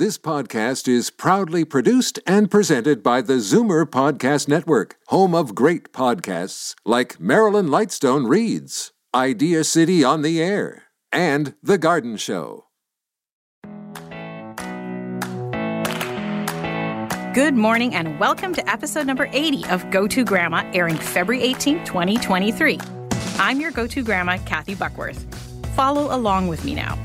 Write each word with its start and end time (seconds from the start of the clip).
This 0.00 0.16
podcast 0.16 0.88
is 0.88 1.10
proudly 1.10 1.62
produced 1.62 2.20
and 2.26 2.50
presented 2.50 3.02
by 3.02 3.20
the 3.20 3.34
Zoomer 3.34 3.84
Podcast 3.84 4.48
Network, 4.48 4.96
home 5.08 5.34
of 5.34 5.54
great 5.54 5.92
podcasts 5.92 6.74
like 6.86 7.20
Marilyn 7.20 7.66
Lightstone 7.66 8.26
Reads, 8.26 8.92
Idea 9.14 9.62
City 9.62 10.02
on 10.02 10.22
the 10.22 10.42
Air, 10.42 10.84
and 11.12 11.52
The 11.62 11.76
Garden 11.76 12.16
Show. 12.16 12.64
Good 17.34 17.52
morning 17.52 17.94
and 17.94 18.18
welcome 18.18 18.54
to 18.54 18.66
episode 18.70 19.06
number 19.06 19.28
80 19.34 19.66
of 19.66 19.90
Go 19.90 20.08
To 20.08 20.24
Grandma, 20.24 20.64
airing 20.72 20.96
February 20.96 21.42
18, 21.44 21.84
2023. 21.84 22.80
I'm 23.36 23.60
your 23.60 23.70
Go 23.70 23.86
To 23.88 24.02
Grandma, 24.02 24.38
Kathy 24.46 24.74
Buckworth. 24.74 25.26
Follow 25.76 26.16
along 26.16 26.48
with 26.48 26.64
me 26.64 26.74
now. 26.74 26.96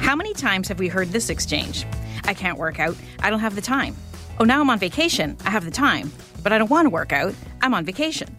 How 0.00 0.16
many 0.16 0.34
times 0.34 0.66
have 0.66 0.80
we 0.80 0.88
heard 0.88 1.10
this 1.10 1.30
exchange? 1.30 1.86
I 2.24 2.34
can't 2.34 2.58
work 2.58 2.80
out. 2.80 2.96
I 3.20 3.30
don't 3.30 3.40
have 3.40 3.54
the 3.54 3.60
time. 3.60 3.96
Oh, 4.38 4.44
now 4.44 4.60
I'm 4.60 4.70
on 4.70 4.78
vacation. 4.78 5.36
I 5.44 5.50
have 5.50 5.64
the 5.64 5.70
time, 5.70 6.12
but 6.42 6.52
I 6.52 6.58
don't 6.58 6.70
want 6.70 6.86
to 6.86 6.90
work 6.90 7.12
out. 7.12 7.34
I'm 7.60 7.74
on 7.74 7.84
vacation. 7.84 8.34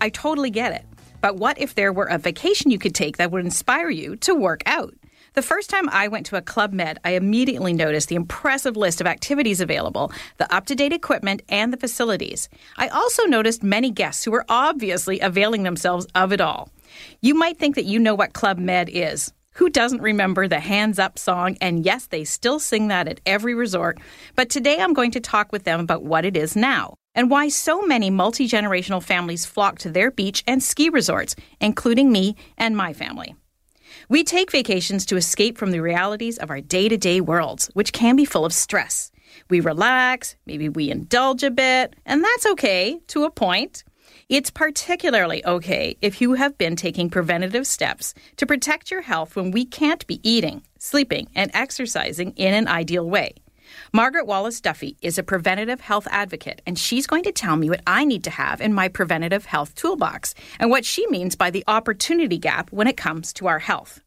I 0.00 0.10
totally 0.10 0.50
get 0.50 0.72
it. 0.72 0.84
But 1.20 1.36
what 1.36 1.58
if 1.58 1.74
there 1.74 1.92
were 1.92 2.04
a 2.04 2.18
vacation 2.18 2.70
you 2.70 2.78
could 2.78 2.94
take 2.94 3.16
that 3.16 3.30
would 3.30 3.44
inspire 3.44 3.90
you 3.90 4.16
to 4.16 4.34
work 4.34 4.62
out? 4.66 4.94
The 5.32 5.42
first 5.42 5.68
time 5.68 5.88
I 5.90 6.08
went 6.08 6.24
to 6.26 6.36
a 6.36 6.42
Club 6.42 6.72
Med, 6.72 6.98
I 7.04 7.10
immediately 7.10 7.74
noticed 7.74 8.08
the 8.08 8.14
impressive 8.14 8.74
list 8.74 9.02
of 9.02 9.06
activities 9.06 9.60
available, 9.60 10.10
the 10.38 10.50
up 10.54 10.64
to 10.66 10.74
date 10.74 10.94
equipment, 10.94 11.42
and 11.48 11.72
the 11.72 11.76
facilities. 11.76 12.48
I 12.78 12.88
also 12.88 13.24
noticed 13.24 13.62
many 13.62 13.90
guests 13.90 14.24
who 14.24 14.30
were 14.30 14.46
obviously 14.48 15.20
availing 15.20 15.62
themselves 15.62 16.06
of 16.14 16.32
it 16.32 16.40
all. 16.40 16.70
You 17.20 17.34
might 17.34 17.58
think 17.58 17.74
that 17.74 17.84
you 17.84 17.98
know 17.98 18.14
what 18.14 18.32
Club 18.32 18.56
Med 18.56 18.88
is. 18.88 19.32
Who 19.56 19.70
doesn't 19.70 20.02
remember 20.02 20.48
the 20.48 20.60
Hands 20.60 20.98
Up 20.98 21.18
song? 21.18 21.56
And 21.62 21.82
yes, 21.82 22.08
they 22.08 22.24
still 22.24 22.60
sing 22.60 22.88
that 22.88 23.08
at 23.08 23.22
every 23.24 23.54
resort. 23.54 23.96
But 24.34 24.50
today 24.50 24.80
I'm 24.80 24.92
going 24.92 25.12
to 25.12 25.20
talk 25.20 25.50
with 25.50 25.64
them 25.64 25.80
about 25.80 26.02
what 26.02 26.26
it 26.26 26.36
is 26.36 26.56
now 26.56 26.96
and 27.14 27.30
why 27.30 27.48
so 27.48 27.80
many 27.80 28.10
multi 28.10 28.46
generational 28.46 29.02
families 29.02 29.46
flock 29.46 29.78
to 29.78 29.90
their 29.90 30.10
beach 30.10 30.44
and 30.46 30.62
ski 30.62 30.90
resorts, 30.90 31.34
including 31.58 32.12
me 32.12 32.36
and 32.58 32.76
my 32.76 32.92
family. 32.92 33.34
We 34.10 34.24
take 34.24 34.52
vacations 34.52 35.06
to 35.06 35.16
escape 35.16 35.56
from 35.56 35.70
the 35.70 35.80
realities 35.80 36.36
of 36.36 36.50
our 36.50 36.60
day 36.60 36.90
to 36.90 36.98
day 36.98 37.22
worlds, 37.22 37.70
which 37.72 37.94
can 37.94 38.14
be 38.14 38.26
full 38.26 38.44
of 38.44 38.52
stress. 38.52 39.10
We 39.48 39.60
relax, 39.60 40.36
maybe 40.44 40.68
we 40.68 40.90
indulge 40.90 41.42
a 41.42 41.50
bit, 41.50 41.96
and 42.04 42.22
that's 42.22 42.44
okay 42.44 43.00
to 43.06 43.24
a 43.24 43.30
point. 43.30 43.84
It's 44.28 44.50
particularly 44.50 45.46
okay 45.46 45.96
if 46.02 46.20
you 46.20 46.32
have 46.32 46.58
been 46.58 46.74
taking 46.74 47.10
preventative 47.10 47.64
steps 47.64 48.12
to 48.38 48.46
protect 48.46 48.90
your 48.90 49.02
health 49.02 49.36
when 49.36 49.52
we 49.52 49.64
can't 49.64 50.04
be 50.08 50.18
eating, 50.28 50.64
sleeping, 50.80 51.28
and 51.36 51.48
exercising 51.54 52.32
in 52.32 52.52
an 52.52 52.66
ideal 52.66 53.08
way. 53.08 53.34
Margaret 53.92 54.26
Wallace 54.26 54.60
Duffy 54.60 54.96
is 55.00 55.16
a 55.16 55.22
preventative 55.22 55.80
health 55.80 56.08
advocate, 56.10 56.60
and 56.66 56.76
she's 56.76 57.06
going 57.06 57.22
to 57.22 57.30
tell 57.30 57.54
me 57.54 57.70
what 57.70 57.82
I 57.86 58.04
need 58.04 58.24
to 58.24 58.30
have 58.30 58.60
in 58.60 58.74
my 58.74 58.88
preventative 58.88 59.44
health 59.44 59.76
toolbox 59.76 60.34
and 60.58 60.70
what 60.70 60.84
she 60.84 61.06
means 61.06 61.36
by 61.36 61.50
the 61.50 61.62
opportunity 61.68 62.38
gap 62.38 62.72
when 62.72 62.88
it 62.88 62.96
comes 62.96 63.32
to 63.34 63.46
our 63.46 63.60
health. 63.60 64.00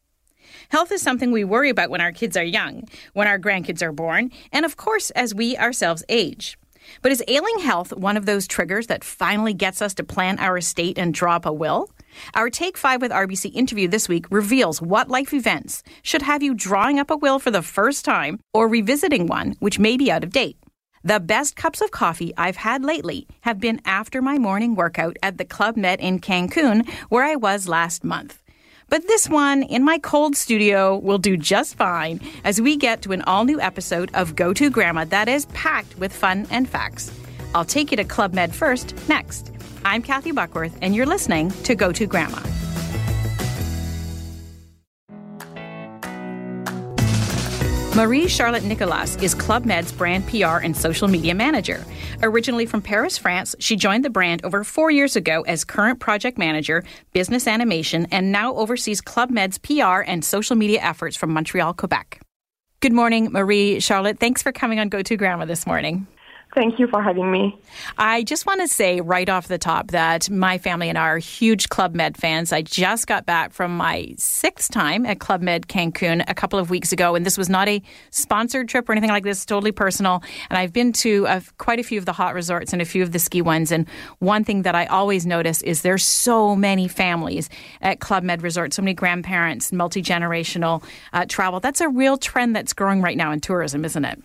Health 0.68 0.92
is 0.92 1.00
something 1.00 1.32
we 1.32 1.44
worry 1.44 1.70
about 1.70 1.88
when 1.88 2.02
our 2.02 2.12
kids 2.12 2.36
are 2.36 2.44
young, 2.44 2.86
when 3.14 3.26
our 3.26 3.38
grandkids 3.38 3.80
are 3.80 3.90
born, 3.90 4.32
and 4.52 4.66
of 4.66 4.76
course 4.76 5.08
as 5.12 5.34
we 5.34 5.56
ourselves 5.56 6.04
age. 6.10 6.58
But 7.02 7.12
is 7.12 7.22
ailing 7.28 7.58
health 7.60 7.92
one 7.92 8.16
of 8.16 8.26
those 8.26 8.46
triggers 8.46 8.86
that 8.88 9.04
finally 9.04 9.54
gets 9.54 9.82
us 9.82 9.94
to 9.94 10.04
plan 10.04 10.38
our 10.38 10.58
estate 10.58 10.98
and 10.98 11.14
draw 11.14 11.36
up 11.36 11.46
a 11.46 11.52
will? 11.52 11.90
Our 12.34 12.50
Take 12.50 12.76
5 12.76 13.00
with 13.00 13.12
RBC 13.12 13.54
interview 13.54 13.88
this 13.88 14.08
week 14.08 14.26
reveals 14.30 14.82
what 14.82 15.08
life 15.08 15.32
events 15.32 15.82
should 16.02 16.22
have 16.22 16.42
you 16.42 16.54
drawing 16.54 16.98
up 16.98 17.10
a 17.10 17.16
will 17.16 17.38
for 17.38 17.50
the 17.50 17.62
first 17.62 18.04
time 18.04 18.40
or 18.52 18.68
revisiting 18.68 19.26
one 19.26 19.56
which 19.60 19.78
may 19.78 19.96
be 19.96 20.10
out 20.10 20.24
of 20.24 20.32
date. 20.32 20.56
The 21.02 21.18
best 21.18 21.56
cups 21.56 21.80
of 21.80 21.90
coffee 21.90 22.34
I've 22.36 22.56
had 22.56 22.84
lately 22.84 23.26
have 23.40 23.58
been 23.58 23.80
after 23.86 24.20
my 24.20 24.36
morning 24.36 24.74
workout 24.74 25.16
at 25.22 25.38
the 25.38 25.46
Club 25.46 25.76
Med 25.76 25.98
in 25.98 26.20
Cancun, 26.20 26.86
where 27.08 27.24
I 27.24 27.36
was 27.36 27.68
last 27.68 28.04
month. 28.04 28.42
But 28.90 29.06
this 29.06 29.28
one 29.28 29.62
in 29.62 29.84
my 29.84 29.98
cold 29.98 30.36
studio 30.36 30.98
will 30.98 31.18
do 31.18 31.36
just 31.36 31.76
fine 31.76 32.20
as 32.42 32.60
we 32.60 32.76
get 32.76 33.02
to 33.02 33.12
an 33.12 33.22
all 33.22 33.44
new 33.44 33.60
episode 33.60 34.10
of 34.14 34.34
Go 34.34 34.52
To 34.52 34.68
Grandma 34.68 35.04
that 35.06 35.28
is 35.28 35.46
packed 35.46 35.96
with 35.96 36.12
fun 36.12 36.48
and 36.50 36.68
facts. 36.68 37.12
I'll 37.54 37.64
take 37.64 37.92
you 37.92 37.96
to 37.98 38.04
Club 38.04 38.34
Med 38.34 38.52
first 38.52 38.96
next. 39.08 39.52
I'm 39.84 40.02
Kathy 40.02 40.32
Buckworth, 40.32 40.76
and 40.82 40.94
you're 40.94 41.06
listening 41.06 41.52
to 41.62 41.76
Go 41.76 41.92
To 41.92 42.04
Grandma. 42.04 42.40
Marie 47.96 48.28
Charlotte 48.28 48.62
Nicolas 48.62 49.16
is 49.16 49.34
Club 49.34 49.64
Med's 49.64 49.90
brand 49.90 50.24
PR 50.28 50.58
and 50.62 50.76
social 50.76 51.08
media 51.08 51.34
manager. 51.34 51.84
Originally 52.22 52.64
from 52.64 52.80
Paris, 52.80 53.18
France, 53.18 53.56
she 53.58 53.74
joined 53.74 54.04
the 54.04 54.10
brand 54.10 54.44
over 54.44 54.62
four 54.62 54.92
years 54.92 55.16
ago 55.16 55.42
as 55.42 55.64
current 55.64 55.98
project 55.98 56.38
manager, 56.38 56.84
business 57.12 57.48
animation, 57.48 58.06
and 58.12 58.30
now 58.30 58.54
oversees 58.54 59.00
Club 59.00 59.28
Med's 59.30 59.58
PR 59.58 60.02
and 60.06 60.24
social 60.24 60.54
media 60.54 60.80
efforts 60.80 61.16
from 61.16 61.32
Montreal, 61.32 61.74
Quebec. 61.74 62.20
Good 62.78 62.92
morning, 62.92 63.32
Marie 63.32 63.80
Charlotte. 63.80 64.20
Thanks 64.20 64.40
for 64.40 64.52
coming 64.52 64.78
on 64.78 64.88
Go 64.88 65.02
To 65.02 65.16
Grandma 65.16 65.44
this 65.44 65.66
morning. 65.66 66.06
Thank 66.54 66.80
you 66.80 66.88
for 66.88 67.00
having 67.00 67.30
me. 67.30 67.56
I 67.96 68.24
just 68.24 68.44
want 68.44 68.60
to 68.60 68.66
say 68.66 69.00
right 69.00 69.28
off 69.28 69.46
the 69.46 69.58
top 69.58 69.92
that 69.92 70.28
my 70.28 70.58
family 70.58 70.88
and 70.88 70.98
I 70.98 71.02
are 71.02 71.18
huge 71.18 71.68
Club 71.68 71.94
Med 71.94 72.16
fans. 72.16 72.52
I 72.52 72.62
just 72.62 73.06
got 73.06 73.24
back 73.24 73.52
from 73.52 73.76
my 73.76 74.14
sixth 74.18 74.72
time 74.72 75.06
at 75.06 75.20
Club 75.20 75.42
Med 75.42 75.68
Cancun 75.68 76.24
a 76.26 76.34
couple 76.34 76.58
of 76.58 76.68
weeks 76.68 76.90
ago, 76.90 77.14
and 77.14 77.24
this 77.24 77.38
was 77.38 77.48
not 77.48 77.68
a 77.68 77.80
sponsored 78.10 78.68
trip 78.68 78.88
or 78.88 78.92
anything 78.92 79.10
like 79.10 79.22
this, 79.22 79.44
totally 79.44 79.70
personal. 79.70 80.24
And 80.48 80.58
I've 80.58 80.72
been 80.72 80.92
to 80.94 81.28
uh, 81.28 81.40
quite 81.58 81.78
a 81.78 81.84
few 81.84 81.98
of 81.98 82.04
the 82.04 82.12
hot 82.12 82.34
resorts 82.34 82.72
and 82.72 82.82
a 82.82 82.84
few 82.84 83.04
of 83.04 83.12
the 83.12 83.20
ski 83.20 83.42
ones. 83.42 83.70
And 83.70 83.88
one 84.18 84.42
thing 84.42 84.62
that 84.62 84.74
I 84.74 84.86
always 84.86 85.26
notice 85.26 85.62
is 85.62 85.82
there's 85.82 86.04
so 86.04 86.56
many 86.56 86.88
families 86.88 87.48
at 87.80 88.00
Club 88.00 88.24
Med 88.24 88.42
Resort, 88.42 88.74
so 88.74 88.82
many 88.82 88.94
grandparents, 88.94 89.72
multi 89.72 90.02
generational 90.02 90.82
uh, 91.12 91.26
travel. 91.28 91.60
That's 91.60 91.80
a 91.80 91.88
real 91.88 92.16
trend 92.16 92.56
that's 92.56 92.72
growing 92.72 93.02
right 93.02 93.16
now 93.16 93.30
in 93.30 93.38
tourism, 93.38 93.84
isn't 93.84 94.04
it? 94.04 94.20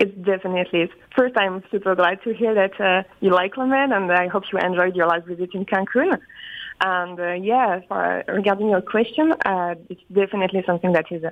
It 0.00 0.22
definitely. 0.24 0.90
First, 1.16 1.36
I'm 1.36 1.62
super 1.70 1.94
glad 1.96 2.22
to 2.22 2.32
hear 2.32 2.54
that 2.54 2.80
uh, 2.80 3.02
you 3.20 3.30
like 3.30 3.54
Lemen, 3.56 3.92
and 3.92 4.12
I 4.12 4.28
hope 4.28 4.44
you 4.52 4.58
enjoyed 4.58 4.94
your 4.94 5.08
last 5.08 5.26
visit 5.26 5.50
in 5.54 5.64
Cancun. 5.66 6.18
And 6.80 7.18
uh, 7.18 7.32
yeah, 7.32 7.80
for, 7.88 8.20
uh, 8.20 8.32
regarding 8.32 8.68
your 8.68 8.80
question, 8.80 9.32
uh, 9.44 9.74
it's 9.88 10.00
definitely 10.12 10.62
something 10.64 10.92
that 10.92 11.06
is 11.10 11.24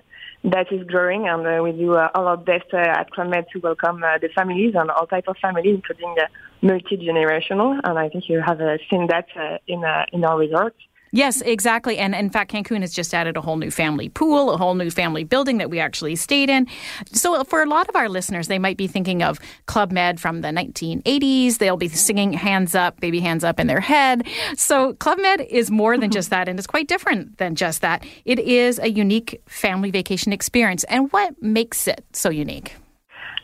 that 0.42 0.72
is 0.72 0.84
growing, 0.88 1.28
and 1.28 1.46
uh, 1.46 1.62
we 1.62 1.70
do 1.70 1.94
uh, 1.94 2.08
all 2.16 2.26
our 2.26 2.36
best 2.36 2.66
uh, 2.72 2.78
at 2.78 3.12
ClubMed 3.12 3.48
to 3.52 3.60
welcome 3.60 4.00
the 4.00 4.28
families 4.34 4.74
and 4.76 4.90
all 4.90 5.06
type 5.06 5.28
of 5.28 5.36
families, 5.38 5.76
including 5.76 6.16
multi 6.62 6.96
generational. 6.96 7.78
And 7.84 7.96
I 7.96 8.08
think 8.08 8.28
you 8.28 8.42
have 8.44 8.58
seen 8.90 9.06
that 9.06 9.28
in 9.68 9.84
in 10.12 10.24
our 10.24 10.38
resorts. 10.38 10.78
Yes, 11.16 11.40
exactly. 11.40 11.96
And 11.96 12.14
in 12.14 12.28
fact, 12.28 12.52
Cancun 12.52 12.82
has 12.82 12.92
just 12.92 13.14
added 13.14 13.38
a 13.38 13.40
whole 13.40 13.56
new 13.56 13.70
family 13.70 14.10
pool, 14.10 14.50
a 14.50 14.58
whole 14.58 14.74
new 14.74 14.90
family 14.90 15.24
building 15.24 15.56
that 15.56 15.70
we 15.70 15.80
actually 15.80 16.14
stayed 16.14 16.50
in. 16.50 16.66
So, 17.10 17.42
for 17.44 17.62
a 17.62 17.66
lot 17.66 17.88
of 17.88 17.96
our 17.96 18.10
listeners, 18.10 18.48
they 18.48 18.58
might 18.58 18.76
be 18.76 18.86
thinking 18.86 19.22
of 19.22 19.40
Club 19.64 19.92
Med 19.92 20.20
from 20.20 20.42
the 20.42 20.48
1980s. 20.48 21.56
They'll 21.56 21.78
be 21.78 21.88
singing 21.88 22.34
Hands 22.34 22.74
Up, 22.74 23.00
Baby 23.00 23.20
Hands 23.20 23.42
Up 23.42 23.58
in 23.58 23.66
their 23.66 23.80
head. 23.80 24.26
So, 24.56 24.92
Club 24.94 25.18
Med 25.18 25.40
is 25.40 25.70
more 25.70 25.96
than 25.96 26.10
just 26.10 26.28
that, 26.28 26.50
and 26.50 26.58
it's 26.58 26.66
quite 26.66 26.86
different 26.86 27.38
than 27.38 27.54
just 27.54 27.80
that. 27.80 28.04
It 28.26 28.38
is 28.38 28.78
a 28.78 28.90
unique 28.90 29.40
family 29.46 29.90
vacation 29.90 30.34
experience. 30.34 30.84
And 30.84 31.10
what 31.12 31.40
makes 31.42 31.88
it 31.88 32.04
so 32.12 32.28
unique? 32.28 32.74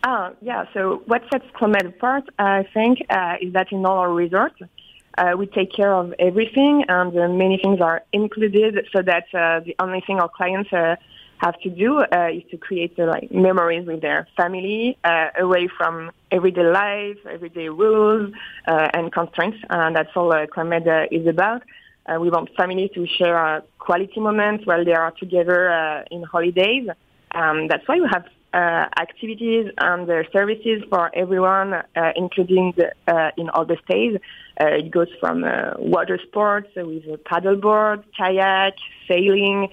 Uh, 0.05 0.31
yeah, 0.43 0.65
so 0.75 1.03
what 1.07 1.23
sets 1.33 1.47
Club 1.55 1.71
Med 1.71 1.87
apart, 1.87 2.25
I 2.39 2.67
think, 2.75 2.99
uh, 3.09 3.37
is 3.41 3.55
that 3.55 3.69
in 3.73 3.87
all 3.87 3.97
our 3.97 4.13
resorts, 4.13 4.61
uh, 5.19 5.33
we 5.37 5.47
take 5.47 5.73
care 5.73 5.95
of 5.95 6.15
everything, 6.19 6.85
and 6.89 7.17
uh, 7.17 7.29
many 7.29 7.59
things 7.59 7.81
are 7.81 8.03
included, 8.13 8.87
so 8.93 9.03
that 9.03 9.25
uh, 9.35 9.61
the 9.61 9.75
only 9.79 10.01
thing 10.01 10.19
our 10.21 10.29
clients 10.29 10.73
uh, 10.73 10.97
have 11.39 11.59
to 11.61 11.71
do 11.71 12.01
uh, 12.01 12.29
is 12.33 12.43
to 12.51 12.57
create 12.57 12.99
uh, 12.99 13.07
like 13.07 13.31
memories 13.33 13.87
with 13.87 14.01
their 14.01 14.27
family, 14.37 14.97
away 15.39 15.69
from 15.77 16.11
everyday 16.31 16.65
life, 16.65 17.19
everyday 17.29 17.69
rules 17.69 18.33
and 18.67 19.13
constraints, 19.13 19.59
and 19.69 19.97
that's 19.97 20.11
all 20.17 20.33
uh, 20.33 20.47
Club 20.47 20.69
Med 20.69 20.87
uh, 20.89 21.07
is 21.11 21.27
about. 21.27 21.63
We 22.21 22.31
want 22.31 22.51
families 22.57 22.91
to 22.95 23.07
share 23.07 23.63
quality 23.79 24.21
moments 24.21 24.67
while 24.67 24.85
they 24.85 24.93
are 24.93 25.13
together 25.13 26.05
in 26.11 26.23
holidays. 26.23 26.89
Um, 27.35 27.69
that's 27.69 27.87
why 27.87 27.97
we 28.01 28.09
have 28.13 28.27
activities 28.55 29.71
and 29.79 30.09
uh, 30.11 30.23
services 30.33 30.83
for 30.91 31.11
everyone, 31.15 31.75
uh, 31.75 31.83
including 32.17 32.75
the, 32.77 32.93
uh, 33.07 33.31
in 33.37 33.49
all 33.51 33.65
the 33.65 33.77
states. 33.85 34.23
Uh, 34.61 34.67
it 34.67 34.91
goes 34.91 35.09
from 35.21 35.45
uh, 35.45 35.73
water 35.79 36.19
sports 36.27 36.69
with 36.77 37.05
a 37.05 37.19
paddleboard, 37.19 38.05
kayak, 38.17 38.75
sailing, 39.09 39.69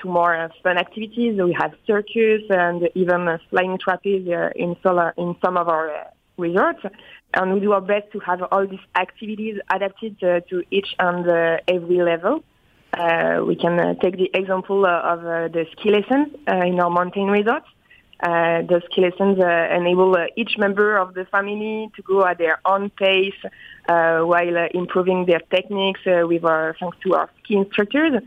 to 0.00 0.06
more 0.06 0.50
fun 0.62 0.78
activities. 0.78 1.40
We 1.42 1.52
have 1.60 1.74
circus 1.84 2.42
and 2.48 2.88
even 2.94 3.40
flying 3.50 3.76
trapeze 3.76 4.28
in, 4.54 4.76
solar, 4.84 5.12
in 5.16 5.34
some 5.44 5.56
of 5.56 5.68
our 5.68 6.12
resorts. 6.36 6.78
And 7.34 7.54
we 7.54 7.58
do 7.58 7.72
our 7.72 7.80
best 7.80 8.12
to 8.12 8.20
have 8.20 8.40
all 8.52 8.68
these 8.68 8.86
activities 8.94 9.58
adapted 9.68 10.20
to 10.20 10.62
each 10.70 10.94
and 11.00 11.26
every 11.66 12.02
level. 12.02 12.44
we 13.48 13.56
can 13.56 13.98
take 13.98 14.16
the 14.16 14.30
example 14.32 14.86
of 14.86 15.22
the 15.22 15.66
ski 15.72 15.90
lessons 15.90 16.28
in 16.46 16.78
our 16.78 16.90
mountain 16.90 17.26
resorts. 17.26 17.66
Uh, 18.22 18.62
those 18.62 18.82
ski 18.90 19.00
lessons 19.00 19.38
uh, 19.40 19.68
enable 19.76 20.16
uh, 20.16 20.26
each 20.36 20.56
member 20.56 20.96
of 20.96 21.14
the 21.14 21.24
family 21.26 21.90
to 21.96 22.02
go 22.02 22.24
at 22.24 22.38
their 22.38 22.60
own 22.64 22.88
pace 22.90 23.34
uh, 23.88 24.20
while 24.20 24.56
uh, 24.56 24.68
improving 24.72 25.26
their 25.26 25.40
techniques 25.50 26.00
uh, 26.06 26.26
with 26.26 26.44
our, 26.44 26.76
thanks 26.78 26.96
to 27.02 27.14
our 27.14 27.28
ski 27.42 27.56
instructors. 27.56 28.22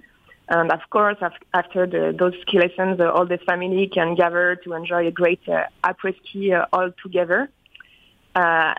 And 0.49 0.71
of 0.71 0.81
course, 0.89 1.17
after 1.53 1.87
the, 1.87 2.15
those 2.17 2.33
ski 2.41 2.59
lessons, 2.59 3.01
all 3.01 3.25
the 3.25 3.37
family 3.39 3.87
can 3.87 4.15
gather 4.15 4.55
to 4.63 4.73
enjoy 4.73 5.07
a 5.07 5.11
great 5.11 5.43
après 5.83 6.15
ski 6.19 6.53
all 6.53 6.91
together. 7.03 7.49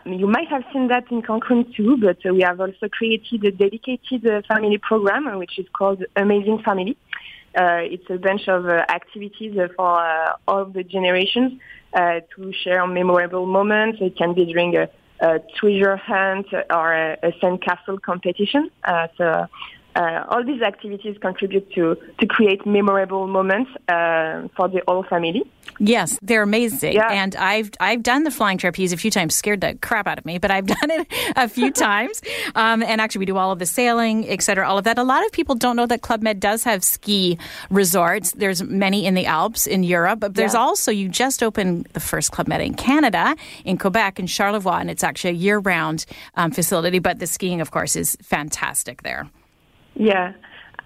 You 0.06 0.28
might 0.28 0.48
have 0.48 0.64
seen 0.72 0.88
that 0.88 1.10
in 1.10 1.20
Cancun 1.20 1.74
too, 1.74 1.98
but 1.98 2.18
we 2.24 2.40
have 2.40 2.60
also 2.60 2.88
created 2.88 3.44
a 3.44 3.50
dedicated 3.50 4.46
family 4.46 4.78
program, 4.78 5.36
which 5.38 5.58
is 5.58 5.66
called 5.72 6.04
Amazing 6.16 6.62
Family. 6.62 6.96
Uh, 7.58 7.80
it's 7.82 8.08
a 8.08 8.18
bunch 8.18 8.46
of 8.46 8.66
uh, 8.66 8.84
activities 8.88 9.58
for 9.76 9.98
uh, 10.00 10.36
all 10.46 10.64
the 10.64 10.84
generations 10.84 11.60
to 11.92 12.52
share 12.62 12.86
memorable 12.86 13.46
moments. 13.46 13.98
It 14.00 14.16
can 14.16 14.32
be 14.32 14.44
during 14.44 14.76
a, 14.76 14.88
a 15.18 15.40
treasure 15.56 15.96
hunt 15.96 16.46
or 16.70 16.92
a, 16.94 17.18
a 17.24 17.32
sandcastle 17.40 18.00
competition. 18.00 18.70
so 19.16 19.46
uh, 19.96 20.24
all 20.28 20.44
these 20.44 20.62
activities 20.62 21.16
contribute 21.20 21.72
to, 21.72 21.96
to 22.18 22.26
create 22.26 22.64
memorable 22.66 23.26
moments 23.26 23.70
uh, 23.88 24.46
for 24.56 24.68
the 24.68 24.82
whole 24.86 25.02
family. 25.02 25.44
Yes, 25.78 26.18
they're 26.22 26.42
amazing. 26.42 26.94
Yeah. 26.94 27.10
And 27.10 27.36
I've 27.36 27.70
I've 27.78 28.02
done 28.02 28.24
the 28.24 28.30
flying 28.30 28.58
trapeze 28.58 28.92
a 28.92 28.96
few 28.96 29.10
times, 29.10 29.34
scared 29.34 29.60
the 29.60 29.74
crap 29.80 30.06
out 30.06 30.18
of 30.18 30.26
me, 30.26 30.38
but 30.38 30.50
I've 30.50 30.66
done 30.80 30.90
it 30.90 31.06
a 31.36 31.48
few 31.48 31.70
times. 31.88 32.20
Um, 32.54 32.82
and 32.82 33.00
actually, 33.00 33.20
we 33.20 33.26
do 33.26 33.36
all 33.36 33.52
of 33.52 33.58
the 33.58 33.66
sailing, 33.66 34.28
etc., 34.28 34.68
all 34.68 34.78
of 34.78 34.84
that. 34.84 34.98
A 34.98 35.04
lot 35.04 35.24
of 35.24 35.32
people 35.32 35.54
don't 35.54 35.76
know 35.76 35.86
that 35.86 36.02
Club 36.02 36.22
Med 36.22 36.40
does 36.40 36.64
have 36.64 36.82
ski 36.82 37.38
resorts. 37.70 38.32
There's 38.32 38.62
many 38.62 39.06
in 39.06 39.14
the 39.14 39.26
Alps 39.26 39.66
in 39.66 39.82
Europe, 39.82 40.20
but 40.20 40.34
there's 40.34 40.54
yeah. 40.54 40.60
also, 40.60 40.90
you 40.90 41.08
just 41.08 41.42
opened 41.42 41.86
the 41.92 42.00
first 42.00 42.32
Club 42.32 42.48
Med 42.48 42.60
in 42.60 42.74
Canada, 42.74 43.36
in 43.64 43.78
Quebec, 43.78 44.18
in 44.18 44.26
Charlevoix, 44.26 44.78
and 44.78 44.90
it's 44.90 45.04
actually 45.04 45.30
a 45.30 45.34
year 45.34 45.58
round 45.58 46.06
um, 46.34 46.50
facility. 46.50 46.98
But 46.98 47.18
the 47.18 47.26
skiing, 47.26 47.60
of 47.60 47.70
course, 47.70 47.94
is 47.94 48.16
fantastic 48.22 49.02
there. 49.02 49.28
Yeah. 49.98 50.32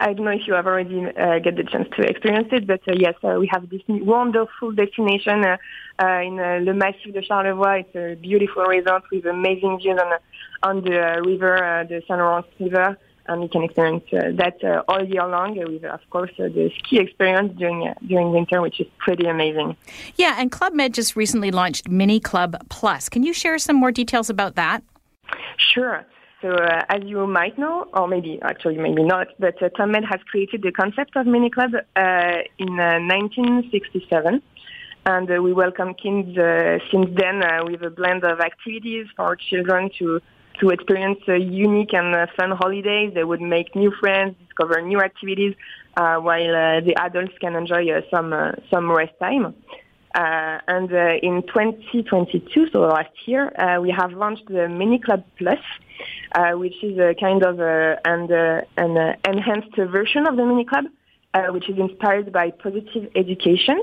I 0.00 0.14
don't 0.14 0.25
know 0.25 0.32
if 0.32 0.49
you 0.49 0.55
have 0.55 0.67
already 0.67 1.05
uh, 1.06 1.38
get 1.38 1.55
the 1.55 1.62
chance 1.62 1.87
to 1.97 2.03
experience 2.03 2.49
it, 2.50 2.67
but 2.67 2.81
uh, 2.88 2.94
yes, 2.97 3.14
uh, 3.23 3.37
we 3.38 3.49
have 3.53 3.69
this 3.70 3.82
wonderful 3.87 4.73
destination 4.73 5.44
uh, 5.44 5.56
uh, 6.03 6.20
in 6.23 6.41
uh, 6.41 6.59
Le 6.61 6.75
Massif 6.75 7.12
de 7.14 7.23
Charlevoix. 7.23 7.85
It's 7.85 7.94
a 7.94 8.17
beautiful 8.20 8.64
resort 8.64 9.05
with 9.12 9.26
amazing 9.26 9.79
views 9.79 10.00
on, 10.03 10.19
on 10.69 10.82
the 10.82 11.23
river, 11.25 11.87
the 11.88 12.03
Saint 12.09 12.19
Laurent 12.19 12.47
River, 12.59 12.99
and 13.26 13.43
you 13.44 13.49
can 13.49 13.62
experience 13.62 14.03
that 14.11 14.56
all 14.88 15.05
year 15.05 15.26
long 15.29 15.56
with, 15.56 15.85
of 15.85 16.00
course, 16.11 16.32
the 16.37 16.70
ski 16.79 16.99
experience 16.99 17.56
during 17.56 17.93
during 18.05 18.32
winter, 18.32 18.61
which 18.61 18.81
is 18.81 18.88
pretty 18.99 19.26
amazing. 19.26 19.76
Yeah, 20.17 20.35
and 20.38 20.50
Club 20.50 20.73
Med 20.73 20.94
just 20.94 21.14
recently 21.14 21.53
launched 21.53 21.88
Mini 21.88 22.19
Club 22.19 22.56
Plus. 22.70 23.09
Can 23.09 23.23
you 23.23 23.32
share 23.32 23.59
some 23.59 23.76
more 23.76 23.93
details 23.93 24.29
about 24.29 24.56
that? 24.56 24.82
Sure. 25.59 26.05
So 26.43 26.49
uh, 26.50 26.83
as 26.89 27.03
you 27.05 27.25
might 27.29 27.56
know, 27.56 27.87
or 27.94 28.09
maybe 28.09 28.41
actually 28.43 28.77
maybe 28.77 29.05
not, 29.05 29.29
but 29.39 29.62
uh, 29.62 29.71
Club 29.71 29.91
Med 29.91 30.05
has 30.05 30.21
created 30.29 30.62
the 30.62 30.73
concept 30.73 31.17
of 31.17 31.25
mini 31.25 31.50
club 31.50 31.71
uh, 31.75 32.39
in 32.59 32.77
1967. 32.77 34.35
Uh, 34.35 34.39
and 35.06 35.31
uh, 35.31 35.41
we 35.41 35.53
welcome 35.53 35.94
kids 35.94 36.37
uh, 36.37 36.79
since 36.91 37.09
then 37.17 37.43
with 37.71 37.83
a 37.85 37.91
blend 37.91 38.25
of 38.25 38.41
activities 38.41 39.06
for 39.17 39.37
children 39.37 39.89
to 40.00 40.21
to 40.61 40.71
experience 40.71 41.21
unique 41.27 41.94
and 41.94 42.29
fun 42.37 42.50
holidays. 42.50 43.12
They 43.15 43.25
would 43.25 43.41
make 43.41 43.75
new 43.75 43.93
friends, 44.00 44.35
discover 44.45 44.83
new 44.83 45.00
activities, 45.00 45.55
while 45.97 46.83
the 46.83 46.95
adults 46.99 47.33
can 47.41 47.55
enjoy 47.55 47.87
some 48.11 48.35
some 48.69 48.91
rest 48.91 49.15
time. 49.21 49.55
Uh, 50.14 50.59
and 50.69 50.93
uh, 50.93 51.14
in 51.23 51.43
2022, 51.43 52.69
so 52.70 52.81
last 52.81 53.11
year, 53.25 53.50
uh, 53.59 53.81
we 53.81 53.91
have 53.91 54.12
launched 54.12 54.47
the 54.47 54.69
Mini 54.69 54.99
Club 54.99 55.25
Plus, 55.38 55.59
uh, 56.35 56.53
which 56.53 56.82
is 56.82 56.99
a 56.99 57.14
kind 57.19 57.43
of 57.43 57.61
a, 57.61 57.99
and, 58.05 58.31
uh, 58.31 58.61
an 58.76 58.97
uh, 58.99 59.17
enhanced 59.26 59.75
version 59.76 60.26
of 60.26 60.37
the 60.37 60.44
Mini 60.44 60.67
Club, 60.67 60.85
which 61.50 61.70
is 61.70 61.79
inspired 61.79 62.31
by 62.31 62.50
positive 62.50 63.11
education. 63.17 63.82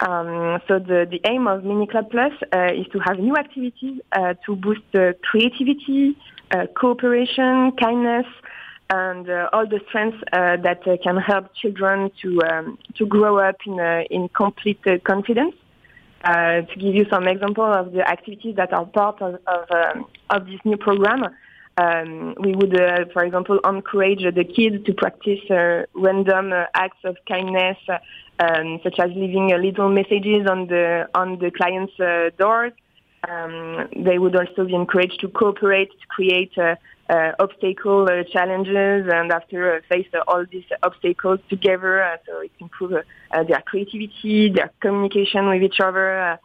Um, 0.00 0.60
so 0.66 0.78
the, 0.80 1.06
the 1.08 1.20
aim 1.24 1.46
of 1.46 1.62
Mini 1.62 1.86
Club 1.86 2.10
Plus 2.10 2.32
is 2.52 2.86
to 2.92 2.98
have 3.04 3.18
new 3.18 3.36
activities 3.36 4.00
to 4.44 4.56
boost 4.56 4.82
creativity, 5.22 6.16
cooperation, 6.74 7.72
kindness, 7.80 8.26
and 8.90 9.30
uh, 9.30 9.48
all 9.52 9.68
the 9.68 9.80
strengths 9.88 10.18
uh, 10.32 10.56
that 10.56 10.86
uh, 10.86 10.96
can 11.02 11.16
help 11.16 11.54
children 11.54 12.10
to 12.20 12.42
um, 12.42 12.76
to 12.96 13.06
grow 13.06 13.38
up 13.38 13.56
in 13.64 13.78
in 14.10 14.28
complete 14.30 14.82
confidence. 15.04 15.54
Uh, 16.22 16.60
to 16.60 16.76
give 16.78 16.94
you 16.94 17.06
some 17.10 17.26
example 17.26 17.64
of 17.64 17.92
the 17.92 18.06
activities 18.06 18.54
that 18.54 18.72
are 18.74 18.84
part 18.84 19.22
of 19.22 19.36
of, 19.46 19.64
um, 19.70 20.04
of 20.28 20.46
this 20.46 20.60
new 20.66 20.76
program, 20.76 21.24
um, 21.78 22.34
we 22.38 22.52
would, 22.54 22.78
uh, 22.78 23.06
for 23.12 23.24
example, 23.24 23.58
encourage 23.64 24.22
the 24.22 24.44
kids 24.44 24.84
to 24.84 24.92
practice 24.92 25.40
uh, 25.50 25.84
random 25.94 26.52
uh, 26.52 26.64
acts 26.74 26.98
of 27.04 27.16
kindness, 27.26 27.78
uh, 27.88 27.98
um, 28.38 28.80
such 28.82 28.98
as 28.98 29.08
leaving 29.14 29.48
little 29.48 29.88
messages 29.88 30.46
on 30.46 30.66
the 30.66 31.08
on 31.14 31.38
the 31.38 31.50
client's 31.50 31.96
doors. 32.36 32.72
Um, 33.26 33.88
they 33.96 34.18
would 34.18 34.36
also 34.36 34.64
be 34.64 34.74
encouraged 34.74 35.20
to 35.20 35.28
cooperate 35.28 35.90
to 35.90 36.06
create 36.08 36.52
uh, 37.10 37.32
obstacle 37.40 38.04
uh, 38.08 38.22
challenges 38.32 39.10
and 39.12 39.32
after 39.32 39.76
uh, 39.76 39.80
face 39.88 40.06
uh, 40.14 40.20
all 40.28 40.44
these 40.50 40.64
obstacles 40.82 41.40
together. 41.48 42.02
Uh, 42.02 42.16
so 42.24 42.40
it 42.40 42.52
improves 42.60 42.94
uh, 43.32 43.42
their 43.44 43.60
creativity, 43.66 44.50
their 44.50 44.70
communication 44.80 45.48
with 45.48 45.62
each 45.62 45.80
other. 45.80 46.38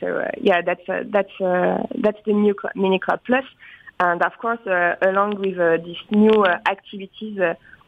so 0.00 0.24
yeah, 0.40 0.62
that's 0.62 0.86
that's 0.86 1.36
that's 1.38 2.22
the 2.24 2.32
new 2.32 2.54
mini 2.74 2.98
club 2.98 3.20
plus. 3.26 3.44
And 4.00 4.22
of 4.22 4.32
course, 4.38 4.64
along 5.02 5.40
with 5.40 5.84
these 5.84 6.02
new 6.10 6.46
activities, 6.46 7.38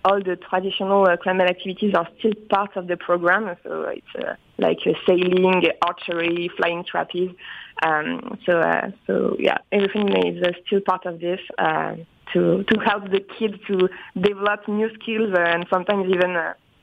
all 0.05 0.19
the 0.23 0.37
traditional 0.37 1.07
uh, 1.07 1.35
Med 1.35 1.49
activities 1.49 1.95
are 1.95 2.09
still 2.19 2.33
part 2.49 2.77
of 2.77 2.87
the 2.87 2.97
program. 2.97 3.57
So 3.63 3.83
it's 3.83 4.07
uh, 4.17 4.35
like 4.59 4.79
uh, 4.87 4.93
sailing, 5.07 5.63
archery, 5.83 6.51
flying 6.57 6.85
trapeze. 6.85 7.35
Um, 7.83 8.39
so, 8.47 8.59
uh, 8.59 8.91
so 9.07 9.37
yeah, 9.39 9.59
everything 9.73 10.09
is 10.27 10.43
uh, 10.43 10.53
still 10.67 10.81
part 10.81 11.07
of 11.07 11.21
this 11.21 11.41
uh, 11.59 11.97
to 12.33 12.65
to 12.65 12.81
help 12.81 13.11
the 13.11 13.21
kids 13.39 13.55
to 13.67 13.89
develop 14.21 14.69
new 14.69 14.89
skills 15.01 15.35
and 15.37 15.67
sometimes 15.71 16.07
even 16.11 16.37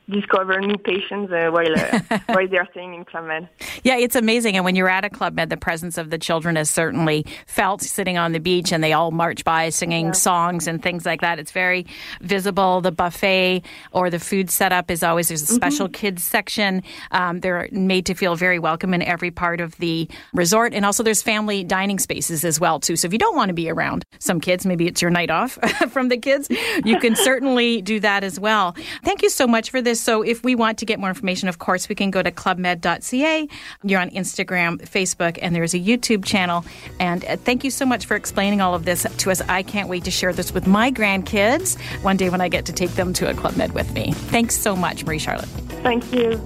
discover 0.09 0.59
new 0.59 0.77
patients 0.77 1.31
uh, 1.31 1.49
while 1.51 1.77
uh, 1.77 2.19
while 2.27 2.47
they're 2.47 2.67
staying 2.71 2.93
in 2.93 3.05
Club 3.05 3.25
Med. 3.25 3.49
Yeah, 3.83 3.97
it's 3.97 4.15
amazing. 4.15 4.55
And 4.55 4.63
when 4.63 4.75
you're 4.75 4.89
at 4.89 5.03
a 5.03 5.09
Club 5.09 5.33
Med, 5.35 5.49
the 5.49 5.57
presence 5.57 5.97
of 5.97 6.09
the 6.09 6.17
children 6.17 6.57
is 6.57 6.69
certainly 6.69 7.25
felt 7.45 7.81
sitting 7.81 8.17
on 8.17 8.31
the 8.31 8.39
beach, 8.39 8.71
and 8.71 8.83
they 8.83 8.93
all 8.93 9.11
march 9.11 9.43
by 9.43 9.69
singing 9.69 10.07
yeah. 10.07 10.11
songs 10.13 10.67
and 10.67 10.81
things 10.81 11.05
like 11.05 11.21
that. 11.21 11.39
It's 11.39 11.51
very 11.51 11.85
visible. 12.21 12.81
The 12.81 12.91
buffet 12.91 13.63
or 13.91 14.09
the 14.09 14.19
food 14.19 14.49
setup 14.49 14.89
is 14.89 15.03
always 15.03 15.27
there's 15.27 15.43
a 15.43 15.45
mm-hmm. 15.45 15.55
special 15.55 15.87
mm-hmm. 15.87 15.93
kids 15.93 16.23
section. 16.23 16.83
Um, 17.11 17.41
they're 17.41 17.67
made 17.71 18.05
to 18.05 18.13
feel 18.13 18.35
very 18.35 18.59
welcome 18.59 18.93
in 18.93 19.01
every 19.01 19.31
part 19.31 19.59
of 19.59 19.75
the 19.77 20.09
resort, 20.33 20.73
and 20.73 20.85
also 20.85 21.03
there's 21.03 21.21
family 21.21 21.63
dining 21.63 21.99
spaces 21.99 22.45
as 22.45 22.59
well 22.59 22.79
too. 22.79 22.95
So 22.95 23.07
if 23.07 23.13
you 23.13 23.19
don't 23.19 23.35
want 23.35 23.49
to 23.49 23.53
be 23.53 23.69
around 23.69 24.05
some 24.19 24.39
kids, 24.39 24.65
maybe 24.65 24.87
it's 24.87 25.01
your 25.01 25.11
night 25.11 25.29
off 25.29 25.51
from 25.89 26.07
the 26.07 26.17
kids, 26.17 26.47
you 26.85 26.99
can 26.99 27.15
certainly 27.27 27.81
do 27.81 27.99
that 27.99 28.23
as 28.23 28.39
well. 28.39 28.75
Thank 29.03 29.21
you 29.21 29.29
so 29.29 29.47
much 29.47 29.69
for 29.69 29.81
this 29.81 29.96
so 29.99 30.21
if 30.21 30.43
we 30.43 30.55
want 30.55 30.77
to 30.79 30.85
get 30.85 30.99
more 30.99 31.09
information, 31.09 31.49
of 31.49 31.59
course, 31.59 31.89
we 31.89 31.95
can 31.95 32.11
go 32.11 32.21
to 32.21 32.31
clubmed.ca. 32.31 33.47
You're 33.83 33.99
on 33.99 34.09
Instagram, 34.11 34.81
Facebook, 34.81 35.37
and 35.41 35.55
there's 35.55 35.73
a 35.73 35.79
YouTube 35.79 36.25
channel. 36.25 36.65
And 36.99 37.25
uh, 37.25 37.37
thank 37.37 37.63
you 37.63 37.71
so 37.71 37.85
much 37.85 38.05
for 38.05 38.15
explaining 38.15 38.61
all 38.61 38.73
of 38.73 38.85
this 38.85 39.05
to 39.17 39.31
us. 39.31 39.41
I 39.41 39.63
can't 39.63 39.89
wait 39.89 40.03
to 40.05 40.11
share 40.11 40.33
this 40.33 40.53
with 40.53 40.67
my 40.67 40.91
grandkids 40.91 41.79
one 42.03 42.17
day 42.17 42.29
when 42.29 42.41
I 42.41 42.49
get 42.49 42.65
to 42.65 42.73
take 42.73 42.91
them 42.91 43.13
to 43.13 43.29
a 43.29 43.33
Club 43.33 43.55
Med 43.57 43.73
with 43.73 43.93
me. 43.93 44.13
Thanks 44.13 44.57
so 44.57 44.75
much, 44.75 45.05
Marie 45.05 45.19
Charlotte. 45.19 45.49
Thank 45.83 46.11
you. 46.13 46.41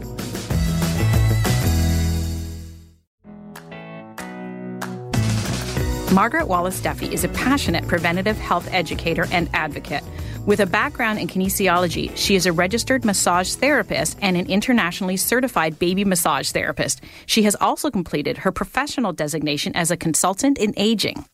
Margaret 6.13 6.48
Wallace 6.48 6.81
Duffy 6.81 7.13
is 7.13 7.24
a 7.24 7.29
passionate 7.29 7.88
preventative 7.88 8.38
health 8.38 8.67
educator 8.74 9.27
and 9.31 9.50
advocate. 9.53 10.03
With 10.48 10.60
a 10.60 10.65
background 10.65 11.19
in 11.19 11.27
kinesiology, 11.27 12.17
she 12.17 12.33
is 12.33 12.48
a 12.48 12.51
registered 12.51 13.05
massage 13.05 13.53
therapist 13.53 14.17
and 14.24 14.36
an 14.36 14.48
internationally 14.48 15.15
certified 15.15 15.77
baby 15.77 16.03
massage 16.03 16.50
therapist. 16.50 17.01
She 17.27 17.43
has 17.43 17.55
also 17.62 17.91
completed 17.91 18.39
her 18.39 18.51
professional 18.51 19.13
designation 19.13 19.75
as 19.75 19.91
a 19.91 19.98
consultant 19.98 20.57
in 20.57 20.74
aging. 20.77 21.25